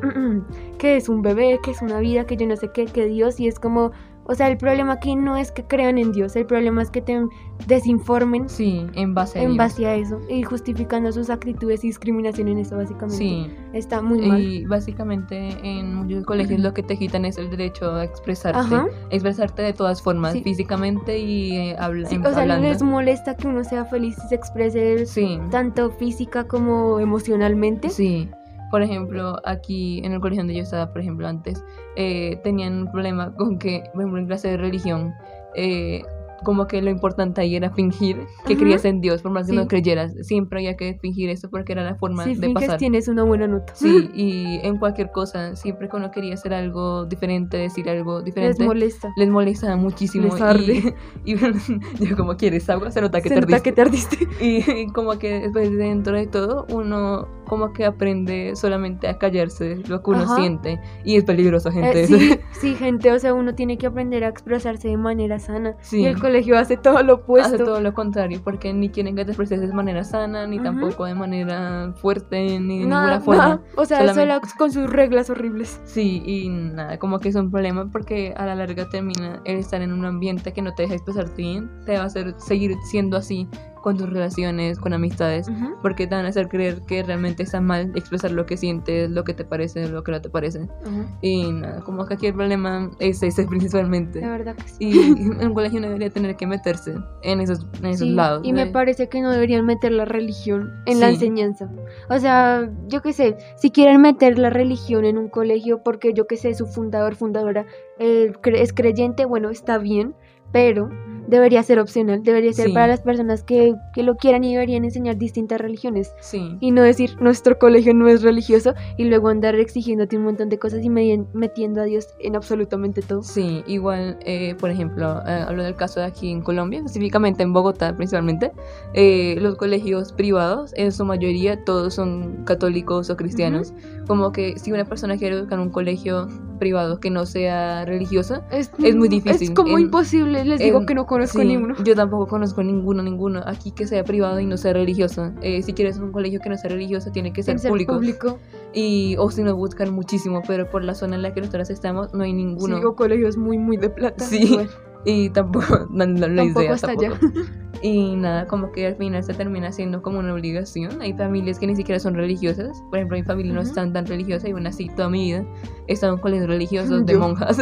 que 0.78 0.96
es 0.96 1.08
un 1.08 1.22
bebé, 1.22 1.58
que 1.60 1.72
es 1.72 1.82
una 1.82 1.98
vida, 1.98 2.24
que 2.24 2.36
yo 2.36 2.46
no 2.46 2.54
sé 2.54 2.70
qué, 2.72 2.84
que 2.84 3.06
Dios, 3.06 3.40
y 3.40 3.48
es 3.48 3.58
como, 3.58 3.90
O 4.24 4.34
sea, 4.34 4.48
el 4.48 4.56
problema 4.56 4.92
aquí 4.94 5.16
no 5.16 5.36
es 5.36 5.50
que 5.50 5.64
crean 5.64 5.98
en 5.98 6.12
Dios, 6.12 6.36
el 6.36 6.46
problema 6.46 6.80
es 6.82 6.90
que 6.90 7.02
te 7.02 7.20
desinformen 7.66 8.48
Sí, 8.48 8.86
en 8.94 9.14
base 9.14 9.38
a 9.38 9.42
en 9.42 9.48
Dios. 9.50 9.58
base 9.58 9.86
a 9.86 9.94
eso 9.96 10.20
y 10.28 10.42
justificando 10.42 11.10
sus 11.12 11.30
actitudes 11.30 11.82
y 11.84 11.88
discriminación 11.88 12.48
en 12.48 12.58
eso, 12.58 12.76
básicamente. 12.76 13.16
Sí. 13.16 13.50
Está 13.72 14.00
muy 14.02 14.26
mal. 14.26 14.40
Y 14.40 14.64
básicamente 14.64 15.56
en 15.62 15.94
muchos 15.94 16.24
colegios 16.24 16.60
lo 16.60 16.72
que 16.74 16.82
te 16.82 16.96
quitan 16.96 17.24
es 17.24 17.38
el 17.38 17.50
derecho 17.50 17.92
a 17.92 18.04
expresarte. 18.04 18.58
Ajá. 18.60 18.86
Expresarte 19.10 19.62
de 19.62 19.72
todas 19.72 20.02
formas, 20.02 20.32
Sí. 20.34 20.42
físicamente 20.42 21.18
y 21.18 21.56
eh, 21.56 21.76
habla- 21.78 22.08
Sí, 22.08 22.16
en- 22.16 22.26
o 22.26 22.30
sea, 22.30 22.42
hablando. 22.42 22.68
les 22.68 22.82
molesta 22.82 23.36
que 23.36 23.48
uno 23.48 23.64
sea 23.64 23.84
feliz 23.86 24.16
y 24.24 24.28
se 24.28 24.34
exprese 24.34 25.06
Sí. 25.06 25.38
tanto 25.50 25.90
física 25.90 26.44
como 26.44 27.00
emocionalmente. 27.00 27.90
Sí. 27.90 28.28
Por 28.72 28.82
ejemplo, 28.82 29.36
aquí 29.44 30.00
en 30.04 30.12
el 30.12 30.20
colegio 30.20 30.40
donde 30.42 30.54
yo 30.56 30.62
estaba, 30.62 30.90
por 30.92 31.00
ejemplo, 31.02 31.28
antes, 31.28 31.62
eh, 31.94 32.40
tenían 32.42 32.72
un 32.86 32.90
problema 32.90 33.32
con 33.36 33.58
que, 33.58 33.84
por 33.92 34.00
ejemplo, 34.02 34.18
en 34.20 34.26
clase 34.26 34.48
de 34.48 34.56
religión, 34.56 35.12
eh, 35.54 36.02
como 36.44 36.66
que 36.66 36.82
lo 36.82 36.90
importante 36.90 37.40
ahí 37.40 37.54
era 37.54 37.70
fingir 37.70 38.16
que 38.46 38.54
Ajá. 38.54 38.62
creías 38.62 38.84
en 38.84 39.00
Dios, 39.00 39.22
por 39.22 39.30
más 39.30 39.46
que 39.46 39.52
Sí. 39.52 39.56
no 39.56 39.68
creyeras. 39.68 40.12
Siempre 40.22 40.58
había 40.58 40.76
que 40.76 40.98
fingir 41.00 41.28
eso 41.30 41.48
porque 41.48 41.70
era 41.72 41.84
la 41.84 41.94
forma 41.94 42.24
Si 42.24 42.34
de 42.34 42.46
finges 42.48 42.64
pasar. 42.66 42.78
tienes 42.78 43.06
una 43.06 43.22
buena 43.22 43.46
nota. 43.46 43.72
Sí, 43.76 44.10
y 44.14 44.58
en 44.66 44.76
cualquier 44.78 45.12
cosa, 45.12 45.54
siempre 45.54 45.88
que 45.88 45.94
uno 45.96 46.10
quería 46.10 46.34
hacer 46.34 46.52
algo 46.52 47.04
diferente, 47.04 47.58
decir 47.58 47.88
algo 47.88 48.16
Les 48.16 48.24
diferente, 48.24 48.64
molesta. 48.64 49.12
les 49.16 49.28
molestaba 49.28 49.76
muchísimo. 49.76 50.32
Les 50.32 50.40
arde. 50.42 50.94
Y, 51.24 51.34
y 51.34 51.36
yo 52.08 52.16
como 52.16 52.36
quieres 52.36 52.68
agua, 52.70 52.90
se 52.90 53.00
nota 53.00 53.20
que 53.20 53.28
Se 53.28 53.36
te 53.36 53.40
nota 53.42 53.60
que 53.62 53.70
te 53.70 53.82
ardiste. 53.82 54.16
Y 54.40 54.86
como 54.92 55.16
que 55.20 55.40
después 55.42 55.70
dentro 55.76 56.16
de 56.16 56.26
todo 56.26 56.66
uno 56.70 57.28
como 57.52 57.74
que 57.74 57.84
aprende 57.84 58.56
solamente 58.56 59.06
a 59.08 59.18
callarse 59.18 59.76
lo 59.86 60.02
que 60.02 60.08
uno 60.10 60.22
Ajá. 60.22 60.36
siente 60.36 60.80
y 61.04 61.16
es 61.16 61.24
peligroso 61.24 61.70
gente 61.70 62.04
Eh, 62.04 62.06
sí, 62.06 62.40
sí, 62.52 62.74
gente, 62.76 63.12
o 63.12 63.18
sea, 63.18 63.34
uno 63.34 63.54
tiene 63.54 63.76
que 63.76 63.86
aprender 63.86 64.24
a 64.24 64.28
expresarse 64.28 64.88
de 64.88 64.96
manera 64.96 65.38
sana. 65.38 65.76
Sí. 65.82 66.00
Y 66.00 66.06
el 66.06 66.18
colegio 66.18 66.56
hace 66.58 66.78
todo 66.78 67.02
lo 67.02 67.16
opuesto. 67.16 67.56
hace 67.56 67.58
todo 67.62 67.82
lo 67.82 67.92
contrario 67.92 68.40
porque 68.42 68.72
ni 68.72 68.88
quieren 68.88 69.16
que 69.16 69.26
te 69.26 69.32
expreses 69.32 69.60
de 69.60 69.70
manera 69.70 70.02
sana 70.02 70.46
ni 70.46 70.60
tampoco 70.60 71.04
de 71.04 71.14
manera 71.14 71.92
fuerte 71.96 72.58
ni 72.58 72.78
de 72.78 72.86
Nada, 72.86 73.18
ninguna 73.18 73.20
forma 73.20 73.42
nada. 73.48 73.60
O 73.76 73.84
sea, 73.84 73.98
solamente- 73.98 74.46
solo 74.48 74.56
con 74.56 74.72
sus 74.72 74.88
reglas 74.90 75.28
horribles. 75.28 75.78
Sí, 75.84 76.22
y 76.24 76.48
nada, 76.48 76.98
como 76.98 77.18
que 77.18 77.28
es 77.28 77.34
un 77.34 77.50
problema 77.50 77.90
porque 77.92 78.32
a 78.34 78.46
la 78.46 78.54
larga 78.54 78.88
termina 78.88 79.42
el 79.44 79.58
estar 79.58 79.82
en 79.82 79.92
un 79.92 80.06
ambiente 80.06 80.54
que 80.54 80.62
no 80.62 80.72
te 80.72 80.84
deja 80.84 80.94
expresarte 80.94 81.42
bien, 81.42 81.70
te 81.84 81.98
va 81.98 82.04
a 82.04 82.06
hacer 82.06 82.34
seguir 82.38 82.74
siendo 82.90 83.18
así 83.18 83.46
con 83.82 83.98
tus 83.98 84.08
relaciones, 84.08 84.78
con 84.78 84.92
amistades, 84.94 85.46
porque 85.82 86.06
te 86.06 86.14
van 86.14 86.24
a 86.24 86.28
hacer 86.28 86.48
creer 86.48 86.80
que 86.86 87.02
realmente 87.02 87.42
está 87.42 87.60
mal 87.60 87.92
expresar 87.94 88.30
lo 88.30 88.46
que 88.46 88.56
sientes, 88.56 89.10
lo 89.10 89.24
que 89.24 89.34
te 89.34 89.44
parece, 89.44 89.88
lo 89.88 90.02
que 90.02 90.12
no 90.12 90.20
te 90.22 90.30
parece. 90.30 90.60
Ajá. 90.60 91.18
Y 91.20 91.52
nada, 91.52 91.80
como 91.82 92.06
que 92.06 92.14
aquí 92.14 92.26
el 92.28 92.34
problema 92.34 92.90
es 93.00 93.22
ese 93.22 93.44
principalmente. 93.48 94.20
La 94.22 94.30
verdad 94.30 94.56
que 94.56 94.68
sí. 94.68 94.78
Y 94.90 95.44
un 95.44 95.52
colegio 95.54 95.80
no 95.80 95.88
debería 95.88 96.08
tener 96.10 96.36
que 96.36 96.46
meterse 96.46 96.94
en 97.22 97.40
esos, 97.40 97.66
en 97.80 97.86
esos 97.86 98.06
Sí, 98.08 98.14
lados. 98.14 98.40
y 98.44 98.52
me 98.52 98.66
parece 98.66 99.08
que 99.08 99.20
no 99.20 99.30
deberían 99.30 99.66
meter 99.66 99.92
la 99.92 100.04
religión 100.04 100.70
en 100.86 101.00
la 101.00 101.08
Sí. 101.08 101.14
enseñanza. 101.14 101.68
O 102.08 102.18
sea, 102.18 102.70
yo 102.88 103.02
qué 103.02 103.12
sé, 103.12 103.36
si 103.56 103.70
quieren 103.70 104.00
meter 104.00 104.38
la 104.38 104.48
religión 104.50 105.04
en 105.04 105.18
un 105.18 105.28
colegio 105.28 105.82
porque 105.82 106.12
yo 106.14 106.26
qué 106.26 106.36
sé, 106.36 106.54
su 106.54 106.66
fundador, 106.66 107.16
fundadora 107.16 107.66
eh, 107.98 108.32
es 108.44 108.72
creyente, 108.72 109.24
bueno, 109.24 109.50
está 109.50 109.78
bien, 109.78 110.14
pero 110.52 110.88
debería 111.32 111.62
ser 111.62 111.78
opcional, 111.80 112.22
debería 112.22 112.52
ser 112.52 112.68
Sí. 112.68 112.72
para 112.72 112.86
las 112.86 113.00
personas 113.00 113.42
que, 113.42 113.74
que 113.94 114.02
lo 114.02 114.14
quieran 114.16 114.44
y 114.44 114.52
deberían 114.52 114.84
enseñar 114.84 115.16
distintas 115.16 115.60
religiones. 115.60 116.12
Sí. 116.20 116.56
Y 116.60 116.70
no 116.70 116.82
decir, 116.82 117.16
nuestro 117.20 117.58
colegio 117.58 117.94
no 117.94 118.06
es 118.08 118.22
religioso 118.22 118.74
y 118.96 119.04
luego 119.04 119.28
andar 119.28 119.54
exigiéndote 119.56 120.16
un 120.16 120.24
montón 120.24 120.48
de 120.48 120.58
cosas 120.58 120.84
y 120.84 120.88
metiendo 120.90 121.80
a 121.80 121.84
Dios 121.84 122.06
en 122.20 122.36
absolutamente 122.36 123.02
todo. 123.02 123.22
Sí, 123.22 123.64
igual, 123.66 124.18
eh, 124.24 124.54
por 124.60 124.70
ejemplo, 124.70 125.20
eh, 125.26 125.44
hablo 125.48 125.64
del 125.64 125.74
caso 125.74 126.00
de 126.00 126.06
aquí 126.06 126.30
en 126.30 126.42
Colombia, 126.42 126.78
específicamente 126.80 127.42
en 127.42 127.52
Bogotá 127.52 127.96
principalmente, 127.96 128.52
eh, 128.94 129.36
los 129.40 129.56
colegios 129.56 130.12
privados, 130.12 130.72
en 130.76 130.92
su 130.92 131.04
mayoría 131.04 131.64
todos 131.64 131.94
son 131.94 132.44
católicos 132.44 133.08
o 133.10 133.16
cristianos, 133.16 133.72
como 134.06 134.32
que 134.32 134.58
si 134.58 134.72
una 134.72 134.84
persona 134.84 135.16
quiere 135.16 135.38
en 135.38 135.58
un 135.60 135.70
colegio 135.70 136.28
privado 136.58 137.00
que 137.00 137.10
no 137.10 137.26
sea 137.26 137.84
religioso, 137.84 138.42
Es, 138.50 138.70
Es 138.82 138.94
muy 138.94 139.08
difícil. 139.08 139.48
Es 139.48 139.54
como 139.54 139.78
En- 139.78 139.84
imposible, 139.84 140.44
les 140.44 140.60
digo 140.60 140.80
en- 140.80 140.86
que 140.86 140.94
no 140.94 141.06
conozco 141.06 141.40
sí, 141.40 141.46
ninguno. 141.46 141.74
Yo 141.84 141.94
tampoco 141.94 142.26
conozco 142.26 142.62
ninguno, 142.62 143.02
ninguno 143.02 143.42
aquí 143.46 143.72
que 143.72 143.86
sea 143.86 144.04
privado 144.04 144.38
y 144.40 144.46
no 144.46 144.56
sea 144.56 144.72
religioso. 144.72 145.32
Eh, 145.40 145.62
si 145.62 145.72
quieres 145.72 145.98
un 145.98 146.12
colegio 146.12 146.40
que 146.40 146.48
no 146.48 146.56
sea 146.56 146.70
religioso, 146.70 147.10
tiene 147.10 147.32
que 147.32 147.42
ser, 147.42 147.58
ser 147.58 147.70
público. 147.70 147.94
público. 147.94 148.38
Y, 148.72 149.16
o 149.18 149.30
si 149.30 149.42
no, 149.42 149.54
buscan 149.56 149.92
muchísimo, 149.92 150.42
pero 150.46 150.70
por 150.70 150.84
la 150.84 150.94
zona 150.94 151.16
en 151.16 151.22
la 151.22 151.32
que 151.34 151.40
nosotros 151.40 151.70
estamos 151.70 152.14
no 152.14 152.22
hay 152.24 152.32
ninguno. 152.32 152.78
Sí, 152.78 152.84
o 152.84 152.94
colegios 152.94 153.36
muy, 153.36 153.58
muy 153.58 153.76
de 153.76 153.90
plata. 153.90 154.24
Sí, 154.24 154.50
Bueno, 154.54 154.70
Y 155.04 155.30
tampoco, 155.30 155.86
no, 155.90 156.06
no, 156.06 156.28
la 156.28 156.36
Tampoco 156.42 156.62
idea 156.62 156.74
hasta 156.74 156.94
tampoco. 156.94 157.18
Y 157.84 158.14
nada, 158.14 158.46
como 158.46 158.70
que 158.70 158.86
al 158.86 158.94
final 158.94 159.24
se 159.24 159.34
termina 159.34 159.72
siendo 159.72 160.02
como 160.02 160.20
una 160.20 160.32
obligación. 160.32 161.02
Hay 161.02 161.12
familias 161.14 161.58
que 161.58 161.66
ni 161.66 161.74
siquiera 161.74 161.98
son 161.98 162.14
religiosas. 162.14 162.80
Por 162.90 162.98
ejemplo, 162.98 163.16
mi 163.18 163.24
familia 163.24 163.52
no 163.54 163.60
es 163.60 163.74
tan, 163.74 163.92
tan 163.92 164.06
religiosa 164.06 164.48
y 164.48 164.52
aún 164.52 164.66
así 164.68 164.88
toda 164.94 165.08
mi 165.08 165.24
vida 165.32 165.44
he 165.88 165.94
estado 165.94 166.14
en 166.14 166.20
colegios 166.20 166.46
religiosos 166.48 167.04
de 167.06 167.16
monjas. 167.16 167.58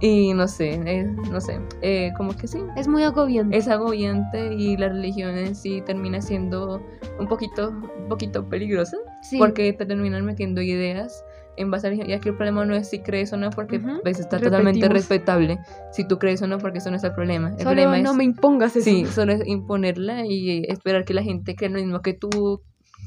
Y 0.00 0.32
no 0.32 0.46
sé, 0.46 0.80
eh, 0.86 1.04
no 1.30 1.40
sé, 1.40 1.58
eh, 1.82 2.12
como 2.16 2.36
que 2.36 2.46
sí. 2.46 2.58
es 2.76 2.86
muy 2.86 3.02
agobiante. 3.02 3.56
Es 3.56 3.66
agobiante 3.66 4.54
y 4.54 4.76
la 4.76 4.90
religión 4.90 5.36
en 5.36 5.56
sí 5.56 5.82
termina 5.84 6.20
siendo 6.20 6.80
un 7.18 7.26
poquito, 7.26 7.70
un 7.70 8.08
poquito 8.08 8.48
peligrosa 8.48 8.96
Sí. 9.22 9.38
porque 9.38 9.72
te 9.72 9.86
terminan 9.86 10.24
metiendo 10.24 10.60
ideas 10.62 11.24
en 11.56 11.70
base 11.70 11.86
a 11.86 11.90
religión. 11.90 12.10
Y 12.10 12.12
aquí 12.14 12.28
el 12.28 12.36
problema 12.36 12.64
no 12.64 12.74
es 12.74 12.88
si 12.90 13.00
crees 13.00 13.32
o 13.32 13.36
no, 13.36 13.50
porque 13.50 13.80
pues, 14.02 14.18
está 14.18 14.38
totalmente 14.38 14.88
respetable 14.88 15.58
si 15.92 16.06
tú 16.06 16.18
crees 16.18 16.42
o 16.42 16.46
no, 16.46 16.58
porque 16.58 16.78
eso 16.78 16.90
no 16.90 16.96
es 16.96 17.04
el 17.04 17.12
problema. 17.12 17.48
El 17.50 17.58
Solo 17.58 17.70
problema 17.70 17.98
no 17.98 18.10
es, 18.12 18.16
me 18.16 18.24
impongas 18.24 18.76
eso. 18.76 18.84
sí, 18.84 19.06
solo 19.06 19.32
es 19.32 19.46
imponerla 19.46 20.24
y 20.26 20.64
esperar 20.68 21.04
que 21.04 21.14
la 21.14 21.22
gente 21.22 21.54
crea 21.54 21.70
lo 21.70 21.78
mismo 21.78 22.00
que 22.02 22.12
tú, 22.14 22.62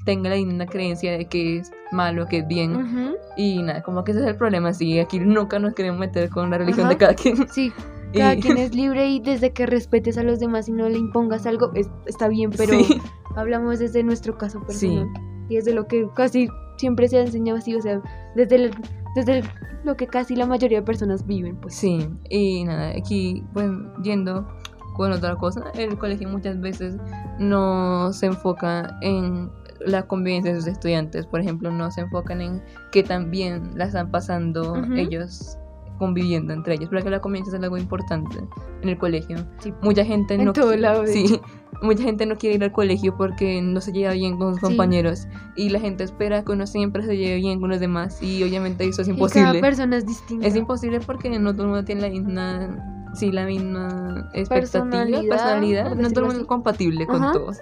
tenga 0.06 0.30
la 0.30 0.38
misma 0.38 0.66
creencia 0.68 1.18
de 1.18 1.26
que 1.26 1.58
es 1.58 1.72
malo, 1.92 2.28
que 2.28 2.38
es 2.40 2.48
bien. 2.48 3.16
Y 3.36 3.62
nada, 3.62 3.82
como 3.84 4.04
que 4.06 4.12
ese 4.12 4.22
es 4.22 4.28
el 4.28 4.36
problema. 4.38 4.74
Sí, 4.74 5.00
aquí 5.00 5.20
nunca 5.20 5.60
nos 5.60 5.74
queremos 5.74 6.00
meter 6.00 6.30
con 6.30 6.50
la 6.50 6.58
religión 6.58 6.88
de 6.88 6.96
cada 6.98 7.14
quien. 7.14 7.48
Sí, 7.50 7.74
Y- 8.14 8.20
cada 8.20 8.38
quien 8.38 8.58
es 8.58 8.74
libre 8.74 9.06
y 9.10 9.20
desde 9.20 9.52
que 9.52 9.66
respetes 9.66 10.18
a 10.18 10.24
los 10.24 10.40
demás 10.40 10.70
y 10.70 10.72
no 10.72 10.88
le 10.88 10.98
impongas 10.98 11.46
algo, 11.46 11.72
es- 11.76 11.90
está 12.06 12.30
bien, 12.30 12.52
pero 12.56 12.72
Sí. 12.80 13.02
hablamos 13.36 13.80
desde 13.80 14.02
nuestro 14.02 14.38
caso 14.38 14.60
Sí. 14.70 14.88
personal. 14.88 15.08
Y 15.50 15.58
es 15.58 15.66
de 15.66 15.74
lo 15.74 15.88
que 15.88 16.08
casi 16.16 16.48
siempre 16.78 17.08
se 17.08 17.18
ha 17.18 17.22
enseñado 17.22 17.58
así, 17.60 17.76
o 17.76 17.82
sea, 17.82 18.02
desde, 18.36 18.56
el- 18.56 18.72
desde 19.16 19.40
el- 19.40 19.46
lo 19.84 19.96
que 19.96 20.08
casi 20.08 20.36
la 20.36 20.46
mayoría 20.46 20.80
de 20.80 20.86
personas 20.86 21.26
viven, 21.26 21.56
pues. 21.58 21.76
Sí, 21.76 22.10
y 22.30 22.63
nada, 22.66 22.90
aquí, 22.98 23.44
pues, 23.54 23.70
yendo 24.04 24.48
con 24.96 25.12
otra 25.12 25.36
cosa, 25.36 25.63
el 25.76 25.98
colegio 25.98 26.28
muchas 26.28 26.60
veces 26.60 26.96
no 27.40 28.12
se 28.13 28.26
enfoca 28.28 28.98
en 29.02 29.50
la 29.80 30.08
convivencia 30.08 30.52
de 30.54 30.60
sus 30.60 30.68
estudiantes, 30.68 31.28
por 31.28 31.40
ejemplo, 31.40 31.70
no 31.72 31.92
se 31.92 32.02
enfocan 32.02 32.42
en 32.42 32.63
que 32.92 33.04
también 33.04 33.78
la 33.78 33.86
están 33.86 34.10
pasando 34.10 34.76
ellos 34.98 35.58
conviviendo 35.98 36.54
entre 36.54 36.76
ellos, 36.76 36.90
porque 36.90 37.10
la 37.10 37.20
convivencia 37.20 37.56
es 37.58 37.64
algo 37.64 37.78
importante 37.78 38.38
en 38.82 38.90
el 38.90 38.98
colegio. 38.98 39.38
Sí. 39.60 39.74
Mucha 39.82 40.06
gente 40.06 40.36
En 40.36 40.46
no 40.46 40.54
todo 40.54 40.76
lado, 40.78 41.04
de 41.04 41.14
sí, 41.14 41.40
mucha 41.82 42.04
gente 42.04 42.26
no 42.26 42.38
quiere 42.38 42.56
ir 42.56 42.64
al 42.64 42.72
colegio 42.72 43.16
porque 43.18 43.62
no 43.62 43.82
se 43.82 43.92
lleva 43.92 44.14
bien 44.14 44.38
con 44.38 44.52
sus 44.54 44.60
Sí. 44.62 44.66
compañeros 44.68 45.28
y 45.56 45.70
la 45.70 45.80
gente 45.80 46.04
espera 46.04 46.44
que 46.44 46.52
uno 46.52 46.66
siempre 46.68 47.04
se 47.04 47.18
lleve 47.18 47.36
bien 47.38 47.60
con 47.60 47.70
los 47.70 47.80
demás 47.80 48.22
y 48.22 48.44
obviamente 48.44 48.86
eso 48.88 49.02
es 49.02 49.08
Y 49.08 49.12
imposible. 49.12 49.46
cada 49.48 49.62
persona 49.62 49.98
es 49.98 50.06
distinta. 50.06 50.48
Es 50.48 50.56
imposible 50.56 51.00
porque 51.00 51.30
no 51.40 51.52
todo 51.54 51.64
el 51.64 51.70
mundo 51.70 51.86
tiene 51.86 52.02
la 52.02 52.10
misma, 52.10 53.10
sí, 53.14 53.32
la 53.32 53.46
misma 53.46 54.30
expectativa, 54.34 54.50
Personalidad, 54.90 55.22
personalidad. 55.30 55.96
No 55.96 56.10
todo 56.10 56.20
el 56.22 56.26
mundo 56.28 56.42
es 56.42 56.48
compatible 56.48 57.06
con 57.08 57.24
Ajá. 57.24 57.32
todos. 57.34 57.58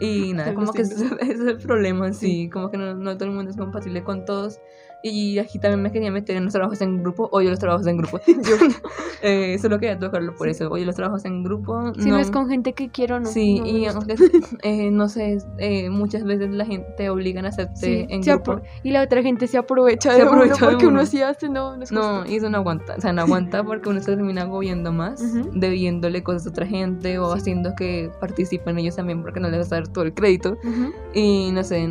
Y 0.00 0.32
nada, 0.32 0.54
como 0.54 0.72
que 0.72 0.82
ese, 0.82 0.94
es 1.20 1.40
el 1.40 1.58
problema, 1.58 2.12
sí, 2.12 2.48
como 2.50 2.70
que 2.70 2.76
no, 2.78 2.94
no 2.94 3.16
todo 3.16 3.28
el 3.28 3.34
mundo 3.34 3.50
es 3.50 3.56
compatible 3.56 4.02
con 4.02 4.24
todos. 4.24 4.58
Y 5.04 5.38
aquí 5.38 5.58
también 5.58 5.82
me 5.82 5.90
quería 5.90 6.10
meter 6.12 6.36
en 6.36 6.44
los 6.44 6.52
trabajos 6.52 6.80
en 6.80 7.02
grupo, 7.02 7.28
odio 7.32 7.50
los 7.50 7.58
trabajos 7.58 7.86
en 7.88 7.96
grupo. 7.96 8.20
Yo 8.26 8.56
eh, 9.22 9.58
solo 9.60 9.78
quería 9.80 9.98
tocarlo 9.98 10.34
por 10.34 10.48
eso, 10.48 10.68
odio 10.70 10.84
los 10.86 10.94
trabajos 10.94 11.24
en 11.24 11.42
grupo. 11.42 11.92
Si 11.94 12.08
no, 12.08 12.18
es 12.18 12.30
con 12.30 12.48
gente 12.48 12.72
que 12.72 12.88
quiero, 12.88 13.18
no. 13.18 13.26
Sí, 13.26 13.58
no 13.60 13.66
y 13.66 13.86
aunque, 13.86 14.14
eh, 14.62 14.90
no 14.92 15.08
sé, 15.08 15.38
eh, 15.58 15.90
muchas 15.90 16.22
veces 16.24 16.50
la 16.50 16.64
gente 16.66 16.86
te 16.96 17.10
obligan 17.10 17.44
a 17.46 17.48
hacerte 17.48 17.74
Sí, 17.80 18.06
en 18.08 18.20
grupo. 18.20 18.60
y 18.84 18.92
la 18.92 19.02
otra 19.02 19.22
gente 19.22 19.46
se 19.48 19.58
aprovecha 19.58 20.12
Se 20.12 20.18
de 20.18 20.22
aprovecha 20.22 20.54
uno 20.56 20.66
de 20.66 20.72
porque 20.72 20.86
uno 20.86 21.00
uno. 21.00 21.06
sí 21.06 21.20
hace, 21.20 21.48
no, 21.48 21.76
no 21.76 21.82
es 21.82 21.90
No, 21.90 22.18
justo. 22.20 22.32
y 22.32 22.36
eso 22.36 22.48
no 22.50 22.58
aguanta. 22.58 22.94
O 22.96 23.00
sea, 23.00 23.12
no 23.12 23.22
aguanta 23.22 23.64
porque 23.64 23.88
uno 23.88 24.00
se 24.00 24.06
termina 24.14 24.42
agobiando 24.42 24.92
más, 24.92 25.20
Ujú. 25.20 25.50
debiéndole 25.54 26.22
cosas 26.22 26.46
a 26.46 26.50
otra 26.50 26.66
gente 26.66 27.18
o 27.18 27.32
Sí. 27.32 27.38
haciendo 27.40 27.74
que 27.76 28.10
participen 28.20 28.78
ellos 28.78 28.94
también 28.96 29.22
porque 29.22 29.40
no 29.40 29.48
les 29.50 29.58
vas 29.58 29.72
a 29.72 29.76
dar 29.76 29.88
todo 29.88 30.04
el 30.04 30.14
crédito. 30.14 30.56
Y 31.12 31.50
no 31.52 31.64
sé, 31.64 31.88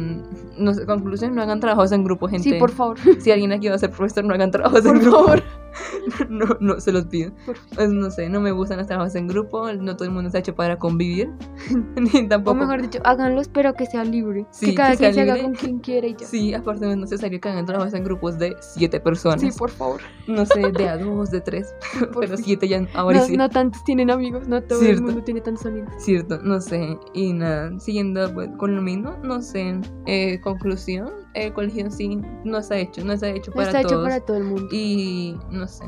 no 0.57 0.73
sé, 0.73 0.85
conclusión, 0.85 1.35
no 1.35 1.41
hagan 1.41 1.59
trabajos 1.59 1.91
en 1.91 2.03
grupo, 2.05 2.27
gente. 2.29 2.49
Sí, 2.49 2.55
por 2.55 2.71
favor. 2.71 3.00
Si 3.19 3.31
alguien 3.31 3.51
aquí 3.51 3.67
va 3.67 3.75
a 3.75 3.79
ser 3.79 3.89
profesor, 3.91 4.23
no 4.25 4.33
hagan 4.33 4.51
trabajos 4.51 4.79
en 4.85 4.93
Por 4.93 5.01
grupo. 5.01 5.17
favor. 5.25 5.43
no, 6.29 6.45
no, 6.59 6.79
se 6.81 6.91
los 6.91 7.05
pido. 7.05 7.31
Pues 7.75 7.89
no 7.89 8.11
sé, 8.11 8.27
no 8.29 8.41
me 8.41 8.51
gustan 8.51 8.77
los 8.79 8.87
trabajos 8.87 9.15
en 9.15 9.27
grupo, 9.27 9.71
no 9.73 9.95
todo 9.95 10.05
el 10.05 10.13
mundo 10.13 10.27
está 10.27 10.39
hecho 10.39 10.53
para 10.53 10.77
convivir, 10.77 11.29
ni 11.95 12.25
O 12.25 12.27
tampoco... 12.27 12.55
mejor 12.57 12.81
dicho, 12.81 12.99
háganlos, 13.05 13.47
pero 13.47 13.73
que 13.73 13.85
sea 13.85 14.03
libre. 14.03 14.45
Sí, 14.51 14.67
que 14.67 14.75
cada 14.75 14.91
que 14.91 14.97
quien 14.97 15.13
se 15.13 15.21
haga 15.21 15.41
con 15.41 15.53
quien 15.55 15.79
quiera 15.79 16.07
y 16.07 16.15
ya. 16.15 16.27
Sí, 16.27 16.53
aparte 16.53 16.85
no 16.85 16.91
es 16.91 16.97
necesario 16.97 17.39
que 17.39 17.47
hagan 17.49 17.65
trabajos 17.65 17.93
en 17.93 18.03
grupos 18.03 18.37
de 18.37 18.55
siete 18.59 18.99
personas. 18.99 19.39
Sí, 19.41 19.49
por 19.57 19.69
favor. 19.69 20.01
No 20.27 20.45
sé, 20.45 20.71
de 20.71 20.89
a 20.89 20.97
dos, 20.97 21.31
de 21.31 21.39
tres, 21.41 21.73
por 22.11 22.21
pero 22.25 22.35
fin. 22.35 22.45
siete 22.45 22.67
ya 22.67 22.85
ahora 22.93 23.19
No, 23.19 23.25
sí. 23.25 23.37
no 23.37 23.49
tantos 23.49 23.81
tienen 23.85 24.11
amigos, 24.11 24.47
no 24.49 24.61
todo 24.61 24.79
Cierto. 24.79 24.97
el 24.99 25.05
mundo 25.05 25.23
tiene 25.23 25.39
tantos 25.41 25.65
amigos. 25.65 25.89
Cierto, 25.99 26.39
no 26.43 26.59
sé. 26.59 26.97
Y 27.13 27.31
nada, 27.33 27.71
siguiendo 27.79 28.33
pues, 28.33 28.49
con 28.57 28.75
lo 28.75 28.81
mismo, 28.81 29.15
no 29.23 29.41
sé. 29.41 29.79
eh, 30.05 30.39
conclusión, 30.41 31.09
el 31.33 31.53
colegio 31.53 31.81
en 31.85 31.91
sí 31.91 32.19
no 32.43 32.57
está 32.57 32.77
hecho, 32.77 33.03
no 33.05 33.13
está 33.13 33.29
hecho 33.29 33.51
No 33.51 33.55
para 33.55 33.67
está 33.67 33.81
todos. 33.81 33.91
hecho 33.93 34.03
para 34.03 34.19
todo 34.25 34.37
el 34.37 34.43
mundo. 34.43 34.67
Y 34.71 35.35
no 35.49 35.67
sé. 35.67 35.85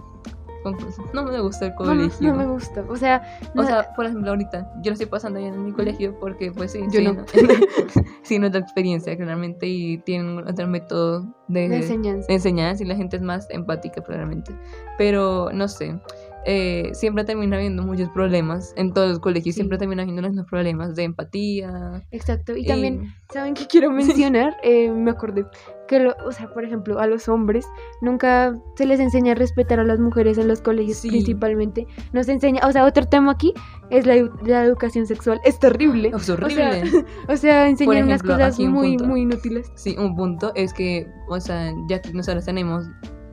Conclusión, 0.63 1.06
no 1.13 1.23
me 1.25 1.41
gusta 1.41 1.65
el 1.65 1.75
colegio. 1.75 2.32
no 2.32 2.38
me 2.38 2.45
gusta. 2.45 2.86
O 2.88 2.95
sea, 2.95 3.21
no- 3.53 3.63
O 3.63 3.65
sea, 3.65 3.93
por 3.95 4.06
ejemplo, 4.06 4.29
ahorita 4.29 4.71
yo 4.82 4.91
lo 4.91 4.93
estoy 4.93 5.08
pasando 5.08 5.39
bien 5.39 5.53
en 5.56 5.65
mi 5.65 5.73
colegio 5.73 6.17
porque, 6.21 6.53
pues 6.53 6.71
sí, 6.71 6.79
Yo 6.89 7.01
sí, 7.01 7.03
no. 7.06 7.25
sí, 8.23 8.39
no 8.39 8.47
es 8.47 8.53
la 8.53 8.60
experiencia, 8.60 9.17
claramente, 9.17 9.67
y 9.67 9.97
tienen 9.97 10.38
otro 10.47 10.65
método 10.67 11.25
de, 11.49 11.67
de 11.67 11.75
enseñanza. 11.77 12.27
de 12.27 12.34
enseñanza 12.36 12.82
y 12.82 12.86
la 12.86 12.95
gente 12.95 13.17
es 13.17 13.21
más 13.21 13.45
empática, 13.49 14.01
claramente. 14.01 14.58
Pero, 14.97 15.49
no 15.53 15.67
sé, 15.67 15.99
eh, 16.45 16.89
siempre 16.93 17.23
termina 17.23 17.58
habiendo 17.58 17.84
muchos 17.84 18.10
problemas 18.10 18.73
en 18.77 18.93
todos 18.93 19.10
los 19.10 19.19
colegios, 19.19 19.56
Sí. 19.56 19.60
siempre 19.62 19.77
termina 19.77 20.03
habiendo 20.03 20.21
mismos 20.21 20.45
problemas 20.49 20.95
de 20.95 21.03
empatía. 21.03 22.03
Exacto. 22.12 22.56
Y 22.56 22.62
y- 22.62 22.67
también, 22.67 23.13
¿saben 23.32 23.53
qué 23.53 23.65
quiero 23.67 23.89
mencionar? 24.32 24.56
Eh, 24.63 24.89
me 24.91 25.12
acordé 25.12 25.45
que, 25.88 25.99
lo- 25.99 26.15
o 26.25 26.32
sea, 26.32 26.53
por 26.53 26.63
ejemplo, 26.65 26.99
a 26.99 27.08
los 27.08 27.27
hombres 27.29 27.65
nunca 28.01 28.58
se 28.75 28.86
les 28.86 28.99
enseña 28.99 29.34
a 29.34 29.36
respetar 29.36 29.79
a 29.79 29.84
las 29.84 29.99
mujeres 29.99 30.38
en 30.38 30.47
los 30.47 30.62
colegios 30.62 30.97
Sí. 30.97 31.10
principalmente. 31.10 31.88
Nos 32.13 32.27
enseña, 32.29 32.62
o 32.67 32.71
sea, 32.71 32.86
otro 32.86 33.06
tema 33.06 33.32
aquí 33.34 33.53
es 33.89 34.06
la, 34.06 34.15
la 34.45 34.63
educación 34.63 35.06
sexual. 35.06 35.39
Es 35.45 35.60
terrible. 35.60 36.12
Es 36.15 36.29
horrible. 36.29 36.84
O 37.29 37.38
sea, 37.38 37.67
enseñan 37.69 38.03
unas 38.06 38.21
ejemplo, 38.21 38.34
cosas 38.36 38.53
aquí 38.56 38.65
un 38.67 38.73
muy, 38.73 38.89
punto. 38.97 39.06
muy 39.06 39.21
inútiles. 39.21 39.71
Sí, 39.75 39.95
un 39.97 40.15
punto 40.15 40.51
es 40.56 40.73
que, 40.73 41.08
o 41.29 41.39
sea, 41.39 41.73
ya 41.89 42.01
que 42.01 42.12
nosotros 42.13 42.45
tenemos 42.45 42.86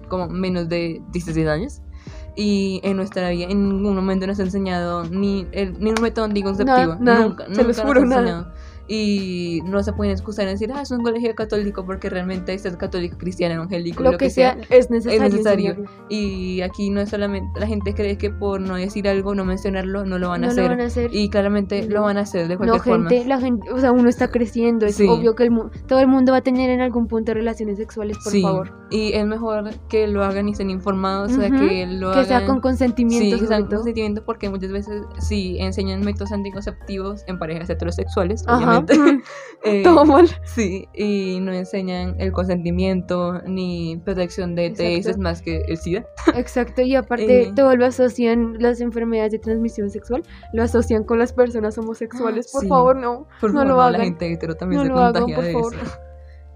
como 0.09 0.29
menos 0.29 0.69
de 0.69 1.01
16 1.13 1.47
años 1.47 1.83
y 2.37 2.81
en 2.85 2.97
nuestra 2.97 3.31
vida 3.31 3.47
en 3.51 3.69
ningún 3.69 3.95
momento 3.95 4.27
nos 4.27 4.39
ha 4.39 4.43
enseñado 4.43 5.05
ni, 5.05 5.47
el, 5.53 5.79
ni 5.81 5.91
un 5.91 6.01
método 6.01 6.27
anticonceptivo. 6.27 6.77
Nada, 6.77 6.99
nada, 7.01 7.21
nunca, 7.21 7.45
se 7.45 7.51
nunca 7.51 7.63
los 7.63 7.77
nos 7.79 7.87
juro, 7.87 8.03
ha 8.03 8.05
nada. 8.05 8.55
Y 8.93 9.61
no 9.67 9.85
se 9.85 9.93
pueden 9.93 10.13
excusar 10.13 10.47
en 10.49 10.55
decir, 10.55 10.73
ah, 10.75 10.83
es 10.83 10.91
un 10.91 11.03
colegio 11.05 11.33
católico 11.37 11.87
porque 11.87 12.11
realmente 12.11 12.53
es 12.55 12.65
católico, 12.77 13.17
cristiano, 13.19 13.55
evangélico, 13.55 14.03
Lo, 14.03 14.19
que, 14.19 14.31
sea, 14.31 14.59
es 14.69 14.91
necesario. 14.91 15.77
Y 16.09 16.61
aquí 16.63 16.91
no 16.91 17.01
es 17.01 17.11
solamente, 17.11 17.61
la 17.61 17.69
gente 17.69 17.95
cree 17.95 18.19
que 18.19 18.31
por 18.31 18.61
no 18.61 18.75
decir 18.75 19.07
algo, 19.09 19.35
no 19.37 19.45
mencionarlo, 19.45 20.05
no 20.05 20.19
lo 20.19 20.31
van 20.31 20.43
a 20.43 20.47
No 20.49 20.53
hacer. 20.53 20.65
lo 20.65 20.71
van 20.71 20.81
a 20.81 20.85
hacer. 20.87 21.15
Y 21.15 21.31
claramente 21.31 21.87
lo 21.89 22.03
van 22.03 22.17
a 22.17 22.23
hacer 22.23 22.49
de 22.49 22.55
No, 22.55 22.59
cualquier 22.59 22.83
forma. 22.83 23.11
la 23.27 23.39
gente, 23.41 23.71
o 23.71 23.79
sea, 23.79 23.93
uno 23.93 24.09
está 24.09 24.27
creciendo, 24.29 24.87
es 24.87 24.97
Sí. 24.97 25.07
obvio 25.09 25.37
que 25.37 25.45
el 25.45 25.53
mu- 25.53 25.71
todo 25.87 26.01
el 26.01 26.09
mundo 26.09 26.33
va 26.33 26.39
a 26.39 26.43
tener 26.43 26.69
en 26.71 26.81
algún 26.81 27.07
punto 27.07 27.33
relaciones 27.33 27.77
sexuales, 27.79 28.19
por 28.25 28.33
sí, 28.33 28.43
favor. 28.43 28.73
y 28.91 29.13
es 29.13 29.25
mejor 29.25 29.71
que 29.89 30.09
lo 30.09 30.25
hagan 30.25 30.49
y 30.49 30.53
estén 30.53 30.69
informados, 30.69 31.31
o 31.33 31.37
sea, 31.37 31.49
que 31.51 31.87
lo 31.87 32.13
Que 32.13 32.25
sea 32.25 32.39
hagan... 32.39 32.49
con 32.49 32.61
consentimiento, 32.61 33.37
Sí, 33.37 33.41
que 33.43 33.47
sea 33.47 33.61
con 33.61 33.69
consentimiento 33.69 34.25
porque 34.25 34.51
muchas 34.51 34.73
veces 34.73 35.03
sí 35.21 35.57
enseñan 35.61 36.01
métodos 36.05 36.33
anticonceptivos 36.33 37.23
en 37.29 37.39
parejas 37.39 37.71
heterosexuales, 37.71 38.43
Ajá. 38.47 38.57
obviamente. 38.57 38.80
Eh, 39.63 39.83
Todo 39.83 40.07
mal. 40.07 40.27
Sí, 40.45 40.89
y 40.95 41.39
no 41.41 41.53
enseñan 41.53 42.17
el 42.19 42.33
consentimiento 42.33 43.43
ni 43.47 43.99
protección 44.03 44.55
de 44.55 44.73
ETS 44.75 45.19
más 45.19 45.43
que 45.43 45.59
el 45.69 45.77
SIDA. 45.77 46.07
Exacto, 46.35 46.81
y 46.81 46.95
aparte 46.97 47.43
Eh. 47.43 47.53
todo 47.55 47.77
lo 47.77 47.85
asocian, 47.85 48.57
las 48.59 48.81
enfermedades 48.81 49.33
de 49.33 49.39
transmisión 49.39 49.91
sexual, 49.91 50.23
lo 50.55 50.63
asocian 50.63 51.05
con 51.05 51.19
las 51.19 51.35
personas 51.35 51.77
homosexuales. 51.77 52.51
Por 52.51 52.63
Sí. 52.63 52.69
favor, 52.69 52.97
no. 52.97 53.27
Por 53.39 53.53
No 53.53 53.61
favor, 53.61 53.67
lo 53.69 53.77
la 53.77 53.87
hagan. 53.89 54.01
gente 54.01 54.33
hetero 54.33 54.55
también 54.57 54.79
No 54.79 54.85
se 54.87 54.93
lo 54.93 54.99
hagan, 54.99 55.13
contagia 55.25 55.37
por 55.37 55.45
de 55.45 55.53
favor. 55.53 55.75
eso. 55.75 55.83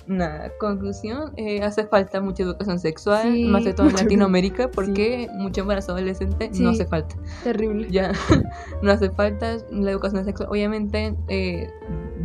Nada, 0.06 0.52
conclusión, 0.58 1.32
eh, 1.36 1.62
hace 1.62 1.86
falta 1.86 2.20
mucha 2.20 2.42
educación 2.42 2.78
sexual, 2.78 3.32
Sí, 3.32 3.44
más 3.44 3.64
de 3.64 3.72
todo 3.72 3.88
en 3.88 3.94
Latinoamérica, 3.94 4.70
porque 4.70 5.28
mucho 5.34 5.62
embarazo 5.62 5.92
adolescente 5.92 6.50
no 6.54 6.70
hace 6.70 6.84
falta. 6.86 7.16
Terrible. 7.42 7.88
ya 7.90 8.12
no 8.82 8.90
hace 8.90 9.10
falta 9.10 9.56
la 9.70 9.90
educación 9.90 10.24
sexual. 10.24 10.48
Obviamente, 10.50 11.16
eh, 11.28 11.70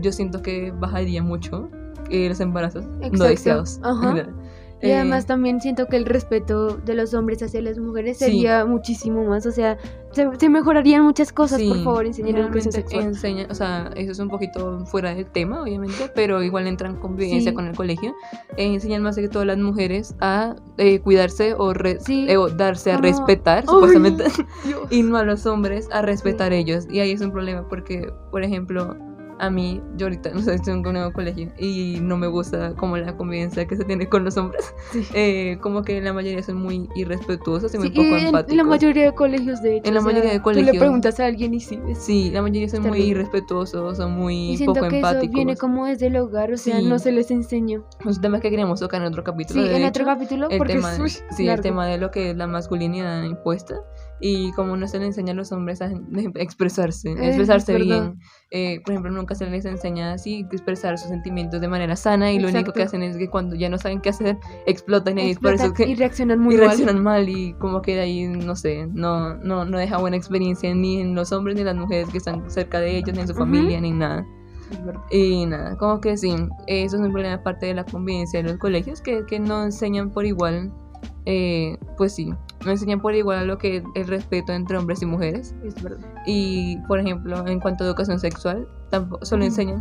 yo 0.02 0.12
siento 0.12 0.42
que 0.42 0.72
bajaría 0.72 1.24
mucho 1.24 1.70
eh, 2.10 2.28
los 2.28 2.40
embarazos 2.40 2.86
no 2.86 3.26
deseados. 3.26 3.80
ajá. 3.84 4.28
Y 4.82 4.88
Eh, 4.88 4.96
además 4.96 5.26
también 5.26 5.60
siento 5.60 5.88
que 5.88 5.98
el 5.98 6.06
respeto 6.06 6.78
de 6.78 6.96
los 6.96 7.14
hombres 7.14 7.44
hacia 7.44 7.62
las 7.62 7.78
mujeres 7.78 8.18
Sí. 8.18 8.26
sería 8.26 8.64
muchísimo 8.66 9.26
más. 9.26 9.46
O 9.46 9.52
sea, 9.52 9.78
se, 10.12 10.28
se 10.38 10.48
mejorarían 10.50 11.04
muchas 11.04 11.34
cosas, 11.34 11.62
por 11.62 11.78
sí, 11.78 11.84
favor, 11.84 12.06
enseñar 12.06 12.40
educación 12.40 12.72
sexual. 12.72 13.04
enseña- 13.04 13.48
o 13.50 13.54
sea, 13.56 13.92
eso 13.98 14.12
es 14.14 14.20
un 14.20 14.30
poquito 14.30 14.86
fuera 14.86 15.14
del 15.14 15.26
tema, 15.26 15.62
obviamente, 15.64 16.10
pero 16.16 16.42
igual 16.42 16.66
entran 16.68 16.96
en 16.96 17.02
convivencia 17.02 17.52
Sí. 17.52 17.56
con 17.56 17.68
el 17.68 17.76
colegio. 17.76 18.14
Eh, 18.56 18.74
enseñan 18.74 19.04
más 19.04 19.16
que 19.18 19.28
todo 19.28 19.44
a 19.44 19.46
las 19.46 19.58
mujeres 19.58 20.16
a 20.22 20.56
eh, 20.78 21.00
cuidarse 21.02 21.54
o, 21.56 21.74
o 21.74 22.50
darse 22.50 22.92
a 22.94 22.98
respetar, 22.98 23.66
Ay, 23.68 23.74
supuestamente. 23.74 24.24
Dios. 24.66 24.82
y 24.92 25.04
no 25.04 25.18
a 25.18 25.24
los 25.26 25.46
hombres 25.46 25.90
a 25.92 26.02
respetar 26.02 26.54
ellos. 26.54 26.88
Y 26.90 27.00
ahí 27.02 27.12
es 27.12 27.20
un 27.22 27.32
problema 27.34 27.68
porque, 27.68 28.10
por 28.32 28.44
ejemplo, 28.44 28.96
a 29.40 29.50
mí, 29.50 29.82
yo 29.96 30.08
ahorita 30.08 30.32
no 30.34 30.42
sé, 30.42 30.54
estoy 30.56 30.74
en 30.74 30.86
un 30.86 30.94
nuevo 30.94 31.12
colegio 31.14 31.52
y 31.58 31.98
no 32.02 32.18
me 32.18 32.28
gusta 32.28 32.74
como 32.76 32.98
la 32.98 33.16
convivencia 33.16 33.66
que 33.66 33.76
se 33.78 33.86
tiene 33.86 34.08
con 34.10 34.24
los 34.26 34.36
hombres. 34.38 34.74
Sí. 34.92 35.06
Eh, 35.14 35.58
como 35.62 35.82
que 35.84 36.02
la 36.02 36.14
mayoría 36.14 36.44
son 36.44 36.58
muy 36.58 36.90
irrespetuosos 36.96 37.74
y 37.74 37.78
muy 37.78 37.88
Sí, 37.90 37.94
poco 37.94 38.08
en- 38.18 38.26
empáticos. 38.28 38.52
en 38.52 38.58
la 38.58 38.64
mayoría 38.64 39.04
de 39.06 39.14
colegios, 39.14 39.62
de 39.62 39.78
hecho. 39.78 39.88
En 39.88 39.94
la 39.94 40.00
o 40.00 40.04
sea, 40.04 40.12
mayoría 40.12 40.32
de 40.32 40.38
Tú 40.40 40.44
colegios. 40.44 40.74
le 40.74 40.80
preguntas 40.80 41.20
a 41.20 41.26
alguien 41.26 41.54
y 41.54 41.60
sí. 41.60 41.80
Sí, 41.96 42.32
la 42.32 42.42
mayoría 42.42 42.68
son 42.70 42.82
muy 42.82 42.92
terrible. 42.92 43.12
irrespetuosos, 43.12 43.98
son 43.98 44.12
muy 44.12 44.52
Y 44.52 44.58
siento 44.58 44.74
poco 44.76 44.90
que 44.90 45.00
eso 45.00 45.08
empáticos. 45.08 45.34
viene 45.36 45.56
como 45.58 45.86
desde 45.86 46.08
el 46.08 46.18
hogar, 46.18 46.52
o 46.52 46.58
sea, 46.58 46.80
Sí. 46.80 46.86
no 46.86 47.00
se 47.00 47.12
les 47.12 47.32
enseñó. 47.32 47.86
Es 48.08 48.18
un 48.18 48.22
tema 48.22 48.40
que 48.40 48.50
queremos 48.50 48.80
tocar 48.80 49.02
en 49.02 49.08
otro 49.08 49.24
capítulo. 49.24 49.62
Sí, 49.64 49.68
de 49.70 49.78
en 49.78 49.86
otro 49.86 50.04
hecho. 50.04 50.12
capítulo, 50.14 50.50
el 50.50 50.58
porque 50.58 50.74
tema, 50.74 50.94
es 50.94 51.00
uy, 51.00 51.10
sí, 51.10 51.44
el 51.44 51.48
largo. 51.48 51.64
tema 51.64 51.88
de 51.88 51.98
lo 51.98 52.12
que 52.12 52.32
es 52.32 52.36
la 52.38 52.48
masculinidad 52.48 53.24
impuesta 53.24 53.76
y 54.22 54.52
cómo 54.54 54.76
no 54.78 54.88
se 54.88 55.00
le 55.00 55.06
enseña 55.08 55.32
a 55.32 55.36
los 55.36 55.52
hombres 55.52 55.82
a 55.82 55.92
expresarse, 56.36 57.10
Eh, 57.12 57.28
expresarse 57.28 57.76
bien. 57.76 58.20
Eh, 58.52 58.82
por 58.84 58.94
ejemplo, 58.94 59.12
nunca 59.12 59.36
se 59.36 59.46
les 59.50 59.64
enseña 59.66 60.14
así 60.14 60.46
expresar 60.52 60.98
sus 60.98 61.10
sentimientos 61.10 61.62
de 61.62 61.68
manera 61.68 61.96
sana 61.96 62.32
y 62.32 62.40
lo 62.40 62.50
único 62.50 62.74
que 62.74 62.84
hacen 62.84 63.04
es 63.04 63.16
que 63.18 63.30
cuando 63.30 63.56
ya 63.56 63.70
no 63.70 63.78
saben 63.78 64.02
qué 64.02 64.10
hacer, 64.10 64.38
explotan 64.66 65.20
y 65.20 65.32
es 65.32 65.40
por 65.40 65.54
eso 65.54 65.66
Explotan 65.66 65.74
que 65.88 65.92
y 65.92 65.96
reaccionan 65.96 66.40
muy 66.44 66.56
y 66.56 66.58
mal. 66.58 66.66
reaccionan 66.68 67.04
mal 67.04 67.30
y 67.30 67.54
como 67.54 67.82
que 67.82 67.96
de 67.96 68.02
ahí, 68.02 68.28
no 68.28 68.56
sé, 68.56 68.88
no, 68.92 69.36
no, 69.36 69.66
no 69.66 69.78
deja 69.78 69.98
buena 69.98 70.18
experiencia 70.18 70.74
ni 70.74 71.00
en 71.02 71.14
los 71.16 71.32
hombres 71.32 71.56
ni 71.56 71.62
en 71.62 71.68
las 71.68 71.76
mujeres 71.76 72.10
que 72.10 72.18
están 72.18 72.50
cerca 72.50 72.80
de 72.80 72.98
ellos, 72.98 73.14
ni 73.16 73.22
en 73.22 73.28
su 73.28 73.36
familia, 73.36 73.80
ni 73.80 73.92
nada. 73.92 74.26
Y 75.12 75.46
nada, 75.48 75.76
como 75.78 76.00
que 76.00 76.16
sí, 76.18 76.36
eso 76.68 76.96
es 76.96 77.02
un 77.02 77.12
problema 77.12 77.42
parte 77.42 77.66
de 77.68 77.74
la 77.74 77.84
convivencia 77.86 78.42
de 78.44 78.50
los 78.50 78.58
colegios, 78.60 79.02
que, 79.02 79.26
que 79.26 79.40
no 79.40 79.64
enseñan 79.64 80.12
por 80.12 80.26
igual, 80.26 80.72
eh, 81.26 81.78
pues 81.98 82.14
sí, 82.16 82.34
no 82.66 82.72
enseñan 82.72 83.00
por 83.02 83.14
igual 83.16 83.48
lo 83.48 83.58
que 83.58 83.78
es 83.78 83.84
el 83.96 84.08
respeto 84.08 84.52
entre 84.54 84.78
hombres 84.78 85.02
y 85.02 85.06
mujeres. 85.06 85.54
Es 85.64 85.82
verdad. 85.82 86.06
Y, 86.26 86.78
por 86.88 87.00
ejemplo, 87.00 87.46
en 87.48 87.60
cuanto 87.60 87.84
a 87.84 87.88
educación 87.88 88.20
sexual, 88.20 88.68
tampoco, 88.90 89.24
solo 89.26 89.46
enseñan, 89.46 89.80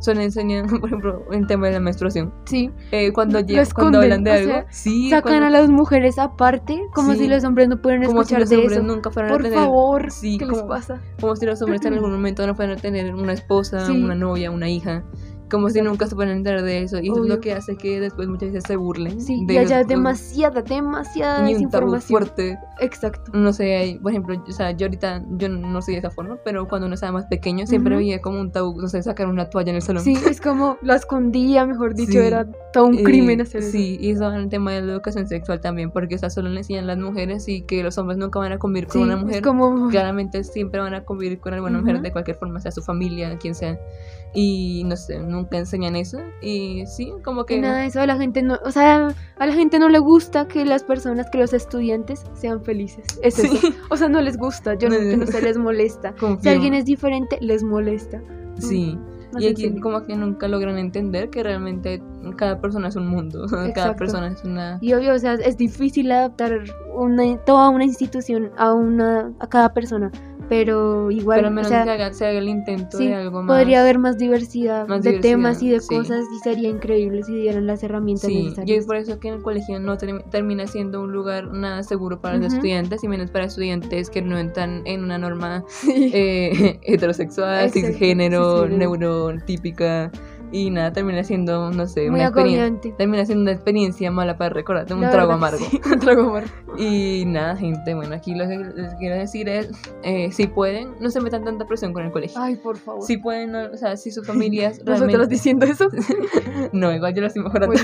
solo 0.00 0.20
enseñan, 0.20 0.66
por 0.80 0.86
ejemplo, 0.88 1.24
en 1.32 1.46
tema 1.46 1.66
de 1.68 1.74
la 1.74 1.80
menstruación. 1.80 2.32
Sí, 2.44 2.70
Eh, 2.90 3.12
cuando, 3.12 3.40
cuando 3.74 3.98
hablan 4.00 4.24
de 4.24 4.30
algo, 4.32 4.52
sea, 4.52 4.66
sí, 4.70 5.10
sacan 5.10 5.38
cuando- 5.38 5.46
a 5.46 5.50
las 5.50 5.70
mujeres 5.70 6.18
aparte, 6.18 6.80
como 6.94 7.12
Sí. 7.12 7.18
si 7.20 7.28
los 7.28 7.42
hombres 7.44 7.68
no 7.68 7.80
pudieran 7.80 8.06
como 8.06 8.24
si 8.24 8.36
los 8.36 8.48
de 8.50 8.56
hombres 8.56 8.78
eso. 8.78 8.86
nunca 8.86 9.10
fueran 9.10 9.30
Por 9.32 9.40
a 9.40 9.44
tener 9.44 9.58
favor, 9.58 10.10
sí, 10.10 10.38
¿qué 10.38 10.46
les 10.46 10.56
como- 10.58 10.68
pasa? 10.68 11.00
como 11.20 11.36
si 11.36 11.46
los 11.46 11.60
hombres 11.62 11.84
en 11.84 11.94
algún 11.94 12.10
momento 12.12 12.46
no 12.46 12.54
fueran 12.54 12.78
a 12.78 12.80
tener 12.80 13.14
una 13.14 13.32
esposa, 13.32 13.86
Sí. 13.86 14.02
una 14.04 14.14
novia, 14.14 14.50
una 14.50 14.68
hija, 14.68 15.04
como 15.52 15.70
si 15.70 15.80
nunca 15.82 16.06
se 16.08 16.16
a 16.20 16.32
enterar 16.32 16.62
de 16.62 16.82
eso. 16.82 16.98
Y 17.00 17.10
eso 17.10 17.22
es 17.22 17.28
lo 17.28 17.40
que 17.40 17.52
hace 17.52 17.76
que 17.76 18.00
después 18.00 18.26
muchas 18.26 18.48
veces 18.52 18.64
se 18.66 18.74
burlen. 18.76 19.20
Sí, 19.20 19.44
de 19.46 19.54
y 19.54 19.58
haya 19.58 19.84
demasiada, 19.84 20.62
demasiada 20.62 21.48
Y 21.50 21.54
un 21.54 21.70
tabú 21.70 21.92
desinformación. 21.92 22.08
fuerte. 22.08 22.58
Exacto. 22.80 23.30
No 23.34 23.52
sé, 23.52 23.76
hay- 23.76 23.98
por 23.98 24.10
ejemplo, 24.10 24.42
o 24.48 24.52
sea, 24.52 24.70
yo 24.72 24.86
ahorita, 24.86 25.22
yo 25.36 25.48
no 25.48 25.80
soy 25.82 25.94
de 25.94 25.98
esa 26.00 26.10
forma, 26.10 26.38
pero 26.44 26.66
cuando 26.66 26.86
uno 26.86 26.94
estaba 26.94 27.12
más 27.12 27.26
pequeño 27.26 27.66
siempre 27.66 27.94
Ujú. 27.94 28.00
veía 28.00 28.20
como 28.20 28.40
un 28.40 28.50
tabú, 28.50 28.80
no 28.80 28.88
sé, 28.88 29.02
sacar 29.02 29.28
una 29.28 29.50
toalla 29.50 29.70
en 29.70 29.76
el 29.76 29.82
salón. 29.82 30.02
Sí, 30.02 30.16
es 30.28 30.40
como 30.40 30.78
la 30.82 30.96
escondía, 30.96 31.66
mejor 31.66 31.94
dicho, 31.94 32.12
Sí. 32.12 32.18
era 32.18 32.46
todo 32.72 32.86
un 32.86 32.98
Eh, 32.98 33.02
crimen 33.02 33.40
hacer 33.42 33.60
eso. 33.62 33.72
Sí, 33.72 33.98
y 34.00 34.10
eso 34.10 34.28
en 34.32 34.40
el 34.40 34.48
tema 34.48 34.72
de 34.72 34.80
la 34.82 34.92
educación 34.94 35.28
sexual 35.28 35.60
también, 35.60 35.90
porque 35.90 36.14
o 36.14 36.18
sea, 36.18 36.30
solo 36.30 36.48
le 36.48 36.58
enseñan 36.60 36.86
las 36.86 36.98
mujeres 36.98 37.46
y 37.48 37.62
que 37.62 37.82
los 37.82 37.98
hombres 37.98 38.18
nunca 38.18 38.38
van 38.38 38.52
a 38.52 38.58
convivir 38.58 38.86
con 38.88 38.94
Sí, 39.00 39.04
una 39.04 39.14
es 39.14 39.20
mujer. 39.20 39.42
como... 39.42 39.88
Claramente 39.90 40.42
siempre 40.44 40.80
van 40.80 40.94
a 40.94 41.04
convivir 41.04 41.38
con 41.40 41.52
alguna 41.54 41.78
mujer 41.80 42.00
de 42.00 42.10
cualquier 42.12 42.36
forma, 42.38 42.60
sea 42.60 42.70
su 42.72 42.82
familia, 42.82 43.36
quien 43.38 43.54
sea. 43.54 43.78
Y 44.34 44.82
no 44.84 44.96
sé, 44.96 45.18
nunca 45.18 45.58
enseñan 45.58 45.94
eso. 45.94 46.18
Y 46.40 46.84
sí, 46.86 47.12
como 47.22 47.44
que. 47.44 47.60
Nada 47.60 47.78
de 47.80 47.86
eso 47.86 48.00
a 48.00 48.06
la 48.06 48.16
gente 48.16 48.42
no, 48.42 48.58
o 48.64 48.70
sea, 48.70 49.08
a 49.38 49.46
la 49.46 49.52
gente 49.52 49.78
no 49.78 49.88
le 49.90 49.98
gusta 49.98 50.48
que 50.48 50.64
las 50.64 50.82
personas, 50.84 51.28
que 51.30 51.38
los 51.38 51.52
estudiantes 51.52 52.24
sean 52.32 52.62
felices. 52.62 53.04
Es 53.22 53.34
Sí. 53.34 53.46
eso. 53.52 53.68
O 53.90 53.96
sea, 53.96 54.08
no 54.08 54.20
les 54.22 54.38
gusta, 54.38 54.74
yo 54.74 54.88
no, 54.88 54.96
No, 54.98 55.40
les 55.40 55.58
molesta. 55.58 56.14
Si 56.40 56.48
alguien 56.48 56.72
es 56.74 56.84
diferente, 56.86 57.36
les 57.40 57.62
molesta. 57.62 58.22
Sí. 58.58 58.98
más 59.32 59.42
Y 59.42 59.48
aquí 59.48 59.80
como 59.80 60.02
que 60.02 60.14
nunca 60.14 60.46
logran 60.46 60.78
entender 60.78 61.30
que 61.30 61.42
realmente 61.42 62.02
cada 62.36 62.60
persona 62.60 62.88
es 62.88 62.96
un 62.96 63.08
mundo, 63.08 63.46
cada 63.50 63.66
Exacto. 63.68 63.96
persona 63.96 64.28
es 64.28 64.44
una... 64.44 64.78
Y 64.82 64.92
obvio, 64.92 65.14
o 65.14 65.18
sea, 65.18 65.34
es 65.34 65.56
difícil 65.56 66.12
adaptar 66.12 66.60
una, 66.94 67.36
toda 67.44 67.70
una 67.70 67.84
institución 67.84 68.50
a 68.58 68.72
una 68.74 69.32
a 69.40 69.46
cada 69.46 69.72
persona, 69.72 70.10
pero 70.52 71.10
igual, 71.10 71.36
Pero 71.38 71.46
al 71.48 71.52
o 71.52 71.56
menos 71.56 71.68
sea, 71.70 71.84
que 71.84 71.90
haga- 71.90 72.12
se 72.12 72.26
haga 72.26 72.38
el 72.38 72.48
intento 72.48 72.98
sí, 72.98 73.06
de 73.08 73.14
algo 73.14 73.42
más... 73.42 73.56
podría 73.58 73.80
haber 73.80 73.98
más 73.98 74.18
diversidad 74.18 74.86
más 74.86 75.02
de 75.02 75.18
temas 75.20 75.62
y 75.62 75.70
de 75.70 75.80
sí. 75.80 75.88
cosas 75.88 76.24
y 76.34 76.38
sería 76.40 76.68
increíble 76.68 77.22
si 77.22 77.34
dieran 77.34 77.66
las 77.66 77.82
herramientas 77.82 78.26
Sí, 78.26 78.34
y 78.38 78.42
necesarias. 78.44 78.78
es 78.80 78.86
por 78.86 78.96
eso 78.96 79.18
que 79.18 79.28
en 79.28 79.34
el 79.34 79.42
colegio 79.42 79.80
no 79.80 79.96
termi- 79.96 80.22
termina 80.30 80.66
siendo 80.66 81.00
un 81.00 81.10
lugar 81.12 81.52
nada 81.54 81.82
seguro 81.82 82.20
para 82.20 82.36
los 82.36 82.46
Ujú. 82.48 82.56
estudiantes 82.56 83.02
y 83.02 83.08
menos 83.08 83.30
para 83.30 83.46
estudiantes 83.46 84.10
que 84.10 84.20
no 84.20 84.36
entran 84.38 84.82
en 84.84 85.02
una 85.04 85.16
norma 85.16 85.64
eh, 85.88 86.78
heterosexual, 86.82 87.64
Exacto, 87.66 87.88
cisgénero, 87.88 88.62
cisgénero. 88.64 88.96
neurotípica 88.96 90.10
y 90.52 90.70
nada, 90.70 90.92
termina 90.92 91.24
siendo, 91.24 91.70
no 91.70 91.86
sé, 91.86 92.10
Muy 92.10 92.20
una 92.20 92.28
experiencia. 92.28 92.94
Termina 92.96 93.24
siendo 93.24 93.42
una 93.42 93.52
experiencia 93.52 94.10
mala 94.10 94.36
para 94.36 94.50
recordar, 94.50 94.92
un 94.92 95.00
La 95.00 95.10
trago 95.10 95.32
amargo. 95.32 95.64
un 95.92 95.98
trago 95.98 96.22
amargo. 96.28 96.50
Y 96.78 97.24
nada, 97.26 97.56
gente, 97.56 97.94
bueno, 97.94 98.14
aquí 98.14 98.34
lo 98.34 98.46
que 98.46 98.58
les 98.58 98.94
quiero 98.96 99.16
decir 99.16 99.48
es, 99.48 99.70
eh, 100.04 100.30
si 100.32 100.46
pueden, 100.46 100.94
no 101.00 101.10
se 101.10 101.20
metan 101.20 101.44
tanta 101.44 101.66
presión 101.66 101.92
con 101.92 102.04
el 102.04 102.12
colegio. 102.12 102.40
Ay, 102.40 102.56
por 102.56 102.76
favor. 102.76 103.02
Si 103.02 103.16
pueden, 103.18 103.52
no- 103.52 103.70
o 103.72 103.76
sea, 103.76 103.96
si 103.96 104.10
sus 104.10 104.26
familias 104.26 104.78
Nosotros 104.84 105.00
realmente... 105.00 105.34
diciendo 105.34 105.66
eso. 105.66 105.88
No, 106.72 106.92
igual 106.92 107.14
yo 107.14 107.20
lo 107.22 107.26
estoy 107.26 107.42
mejorando. 107.42 107.74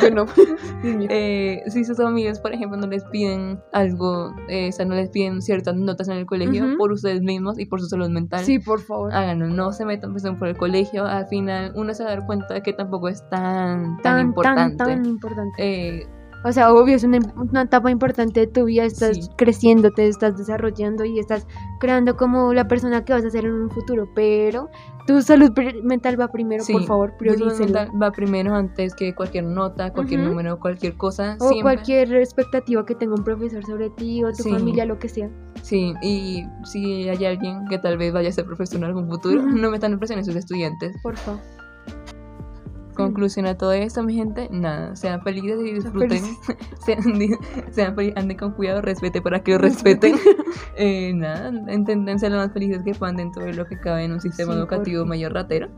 Bueno, 0.00 0.26
yo 0.34 0.94
no. 0.94 1.06
Eh, 1.10 1.62
si 1.68 1.84
sus 1.84 1.96
familias, 1.96 2.40
por 2.40 2.52
ejemplo, 2.52 2.78
no 2.78 2.86
les 2.86 3.04
piden 3.04 3.60
algo, 3.72 4.32
eh, 4.48 4.68
o 4.68 4.72
sea, 4.72 4.86
no 4.86 4.94
les 4.94 5.10
piden 5.10 5.42
ciertas 5.42 5.74
notas 5.76 6.08
en 6.08 6.16
el 6.18 6.26
colegio 6.26 6.64
Ujú. 6.66 6.76
por 6.78 6.92
ustedes 6.92 7.20
mismos 7.22 7.58
y 7.58 7.66
por 7.66 7.80
su 7.80 7.86
salud 7.86 8.08
mental, 8.10 8.44
Sí, 8.44 8.58
por 8.58 8.80
favor. 8.80 9.12
háganlo, 9.12 9.48
no 9.48 9.72
se 9.72 9.84
metan 9.84 10.12
presión 10.12 10.38
por 10.38 10.48
el 10.48 10.56
colegio, 10.56 11.04
al 11.04 11.26
final 11.26 11.72
uno 11.74 11.92
se 11.94 12.01
a 12.02 12.10
dar 12.10 12.26
cuenta 12.26 12.54
de 12.54 12.62
que 12.62 12.72
tampoco 12.72 13.08
es 13.08 13.26
tan, 13.30 13.96
tan, 13.98 14.02
tan, 14.02 14.20
importante. 14.26 14.76
tan, 14.76 14.88
tan 14.88 15.06
importante. 15.06 15.54
Eh, 15.58 16.06
O 16.44 16.50
sea, 16.50 16.72
obvio, 16.72 16.96
es 16.96 17.04
una, 17.04 17.20
una 17.36 17.62
etapa 17.62 17.88
importante 17.88 18.40
de 18.40 18.46
tu 18.48 18.64
vida, 18.64 18.82
estás 18.84 19.16
Sí. 19.16 19.28
creciendo, 19.36 19.92
te 19.92 20.08
estás 20.08 20.36
desarrollando 20.36 21.04
y 21.04 21.20
estás 21.20 21.46
creando 21.78 22.16
como 22.16 22.52
la 22.52 22.66
persona 22.66 23.04
que 23.04 23.12
vas 23.12 23.24
a 23.24 23.30
ser 23.30 23.44
en 23.44 23.52
un 23.52 23.70
futuro, 23.70 24.08
pero 24.12 24.68
tu 25.06 25.22
salud 25.22 25.52
mental 25.84 26.20
va 26.20 26.26
primero, 26.32 26.64
sí, 26.64 26.72
por 26.72 26.82
favor, 26.82 27.10
tu 27.16 27.26
salud 27.26 27.36
priorícenlo. 27.36 27.78
mental 27.82 28.02
va 28.02 28.10
primero 28.10 28.56
antes 28.56 28.92
que 28.96 29.14
cualquier 29.14 29.44
nota, 29.44 29.92
cualquier 29.92 30.18
Ujú. 30.18 30.30
número, 30.30 30.58
cualquier 30.58 30.96
cosa. 30.96 31.36
O 31.38 31.46
siempre. 31.50 31.62
cualquier 31.62 32.12
expectativa 32.14 32.84
que 32.84 32.96
tenga 32.96 33.14
un 33.14 33.22
profesor 33.22 33.64
sobre 33.64 33.90
ti 33.90 34.24
o 34.24 34.30
tu 34.32 34.42
Sí. 34.42 34.50
familia, 34.50 34.84
lo 34.84 34.98
que 34.98 35.08
sea. 35.08 35.30
Sí, 35.62 35.94
y 36.02 36.44
si 36.64 37.08
hay 37.08 37.24
alguien 37.24 37.68
que 37.68 37.78
tal 37.78 37.96
vez 37.98 38.12
vaya 38.12 38.30
a 38.30 38.32
ser 38.32 38.46
profesional 38.46 38.90
en 38.90 38.96
algún 38.96 39.08
futuro, 39.12 39.38
Ujú. 39.44 39.58
no 39.58 39.70
metan 39.70 39.96
presión 39.96 40.18
en 40.18 40.24
sus 40.24 40.34
estudiantes. 40.34 40.96
Por 41.04 41.16
favor. 41.18 41.40
Conclusión 43.06 43.46
a 43.46 43.56
todo 43.56 43.72
esto, 43.72 44.02
mi 44.02 44.14
gente, 44.14 44.48
nada, 44.50 44.94
sean 44.96 45.22
felices 45.22 45.58
y 45.64 45.72
disfruten, 45.74 46.22
sean, 46.84 47.02
sean 47.70 47.96
fel- 47.96 48.12
anden 48.16 48.36
con 48.36 48.52
cuidado, 48.52 48.80
respete 48.82 49.20
para 49.22 49.42
que 49.42 49.54
os 49.54 49.60
respeten, 49.60 50.14
eh, 50.76 51.12
nada, 51.14 51.50
intenten 51.72 52.18
ser 52.18 52.32
lo 52.32 52.38
más 52.38 52.52
felices 52.52 52.82
que 52.84 52.94
puedan 52.94 53.16
dentro 53.16 53.44
de 53.44 53.54
lo 53.54 53.66
que 53.66 53.78
cabe 53.78 54.04
en 54.04 54.12
un 54.12 54.20
sistema 54.20 54.52
Sí, 54.52 54.58
educativo 54.58 55.04
mayor 55.04 55.32
ratero, 55.32 55.68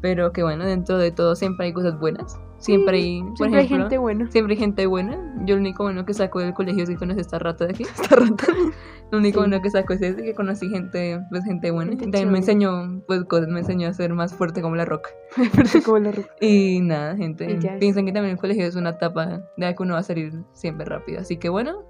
pero 0.00 0.32
que 0.32 0.42
bueno, 0.42 0.64
dentro 0.66 0.98
de 0.98 1.10
todo 1.10 1.34
siempre 1.36 1.66
hay 1.66 1.72
cosas 1.72 1.98
buenas, 1.98 2.38
siempre 2.58 2.98
hay, 2.98 3.20
por 3.22 3.36
Siempre 3.36 3.60
hay 3.60 3.66
ejemplo, 3.66 3.84
gente 3.86 3.98
buena. 3.98 4.30
siempre 4.30 4.54
hay 4.54 4.60
gente 4.60 4.86
buena, 4.86 5.34
yo 5.44 5.54
lo 5.54 5.60
único 5.60 5.82
bueno 5.84 6.04
que 6.04 6.14
saco 6.14 6.40
del 6.40 6.54
colegio 6.54 6.82
es 6.84 6.88
que 6.88 6.96
conocí 6.96 7.20
esta 7.20 7.38
rata 7.38 7.66
de 7.66 7.70
aquí, 7.72 7.84
lo 9.10 9.18
único 9.18 9.40
Sí. 9.42 9.48
bueno 9.48 9.62
que 9.62 9.70
saco 9.70 9.92
es 9.94 10.02
ese, 10.02 10.22
que 10.22 10.34
conocí 10.34 10.68
gente, 10.68 11.20
pues 11.30 11.44
gente 11.44 11.70
buena, 11.70 11.90
Gente 11.92 12.04
y 12.06 12.10
también 12.10 12.30
me 12.32 12.40
chévere. 12.40 12.52
enseñó, 12.52 13.02
pues 13.06 13.24
cosas, 13.24 13.48
me 13.48 13.60
enseñó 13.60 13.88
a 13.88 13.92
ser 13.92 14.12
más 14.14 14.34
fuerte 14.34 14.60
como 14.62 14.76
la 14.76 14.84
roca. 14.84 15.10
Pero 15.56 15.84
como 15.84 15.98
la 15.98 16.12
ropa. 16.12 16.28
Y 16.40 16.80
nada, 16.80 17.16
gente. 17.16 17.50
Y. 17.50 17.78
Piensen 17.78 18.04
que 18.06 18.12
también 18.12 18.32
el 18.34 18.38
colegio 18.40 18.66
es 18.66 18.76
una 18.76 18.90
etapa 18.90 19.26
de 19.26 19.40
la 19.56 19.74
que 19.74 19.82
uno 19.82 19.94
va 19.94 20.00
a 20.00 20.02
salir 20.02 20.32
siempre 20.52 20.84
rápido. 20.84 21.20
Así 21.20 21.38
que 21.38 21.48
bueno, 21.48 21.84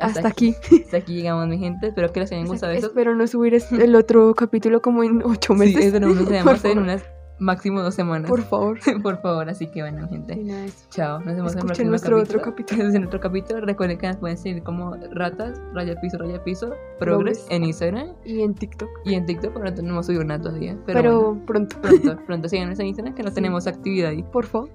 Hasta 0.00 0.26
aquí. 0.28 0.54
Hasta 0.84 0.96
aquí 0.96 1.14
llegamos, 1.14 1.46
mi 1.46 1.58
gente. 1.58 1.88
Espero 1.88 2.12
que 2.12 2.20
les 2.20 2.32
hayan 2.32 2.46
gustado 2.46 2.72
esos. 2.72 2.90
Espero 2.90 3.14
no 3.14 3.26
subir 3.28 3.54
es- 3.54 3.70
el 3.70 3.94
otro 3.94 4.34
capítulo 4.34 4.82
como 4.82 5.04
en 5.04 5.22
ocho 5.24 5.52
Sí, 5.54 5.58
meses. 5.60 5.84
eso 5.86 6.00
nos 6.00 6.16
Por 6.16 6.28
vemos 6.28 6.64
en 6.64 6.78
unas 6.78 7.04
máximo 7.38 7.82
dos 7.82 7.94
semanas. 7.94 8.28
Por 8.30 8.42
favor. 8.42 8.78
Por 9.02 9.20
favor, 9.20 9.48
así 9.48 9.66
que 9.66 9.80
bueno, 9.82 10.08
gente. 10.08 10.40
eso. 10.66 10.86
Chao, 10.90 11.18
nos 11.20 11.34
vemos 11.36 11.56
en 11.56 11.60
el 11.82 11.88
nuestro 11.90 12.20
otro 12.20 12.40
capítulo. 12.40 12.78
capítulo. 12.82 12.88
en 12.96 13.06
otro 13.06 13.20
capítulo. 13.20 13.60
Recuerden 13.60 13.98
que 13.98 14.06
nos 14.08 14.16
pueden 14.16 14.36
seguir 14.38 14.62
como 14.62 14.96
ratas, 15.12 15.60
raya 15.72 16.00
piso, 16.00 16.18
raya 16.18 16.42
piso, 16.44 16.72
progress 16.98 17.46
en 17.50 17.64
Instagram 17.64 18.14
Y 18.24 18.42
en 18.42 18.54
TikTok. 18.54 18.88
y 19.04 19.14
en 19.14 19.26
TikTok, 19.26 19.52
pero 19.54 19.82
no 19.82 19.90
hemos 19.90 20.06
subido 20.06 20.24
nada 20.24 20.40
todavía. 20.42 20.76
Pero, 20.86 21.00
Pero, 21.02 21.20
bueno, 21.22 21.46
pronto. 21.46 21.76
pronto, 21.80 22.16
pronto 22.26 22.48
síganos 22.48 22.78
en 22.78 22.86
Instagram 22.86 23.14
que 23.14 23.22
no 23.22 23.28
Sí. 23.30 23.34
tenemos 23.34 23.66
actividad 23.66 24.10
ahí. 24.10 24.22
Por 24.22 24.46
favor. 24.46 24.70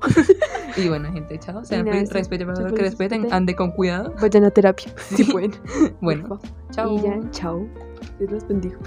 Y 0.77 0.87
bueno, 0.89 1.11
gente, 1.11 1.39
chao. 1.39 1.63
Sean 1.65 1.85
sí. 1.91 2.05
respeten 2.13 2.47
para 2.47 2.69
que 2.71 2.81
respeten, 2.81 3.33
ande 3.33 3.55
con 3.55 3.71
cuidado. 3.71 4.13
Vayan 4.21 4.43
a 4.45 4.51
terapia. 4.51 4.91
Si 4.97 5.23
pueden. 5.23 5.51
Bueno, 6.01 6.39
chao. 6.71 6.95
Y 6.97 7.01
ya, 7.01 7.19
chao. 7.31 7.65
Dios 8.19 8.31
los 8.31 8.47
bendiga. 8.47 8.77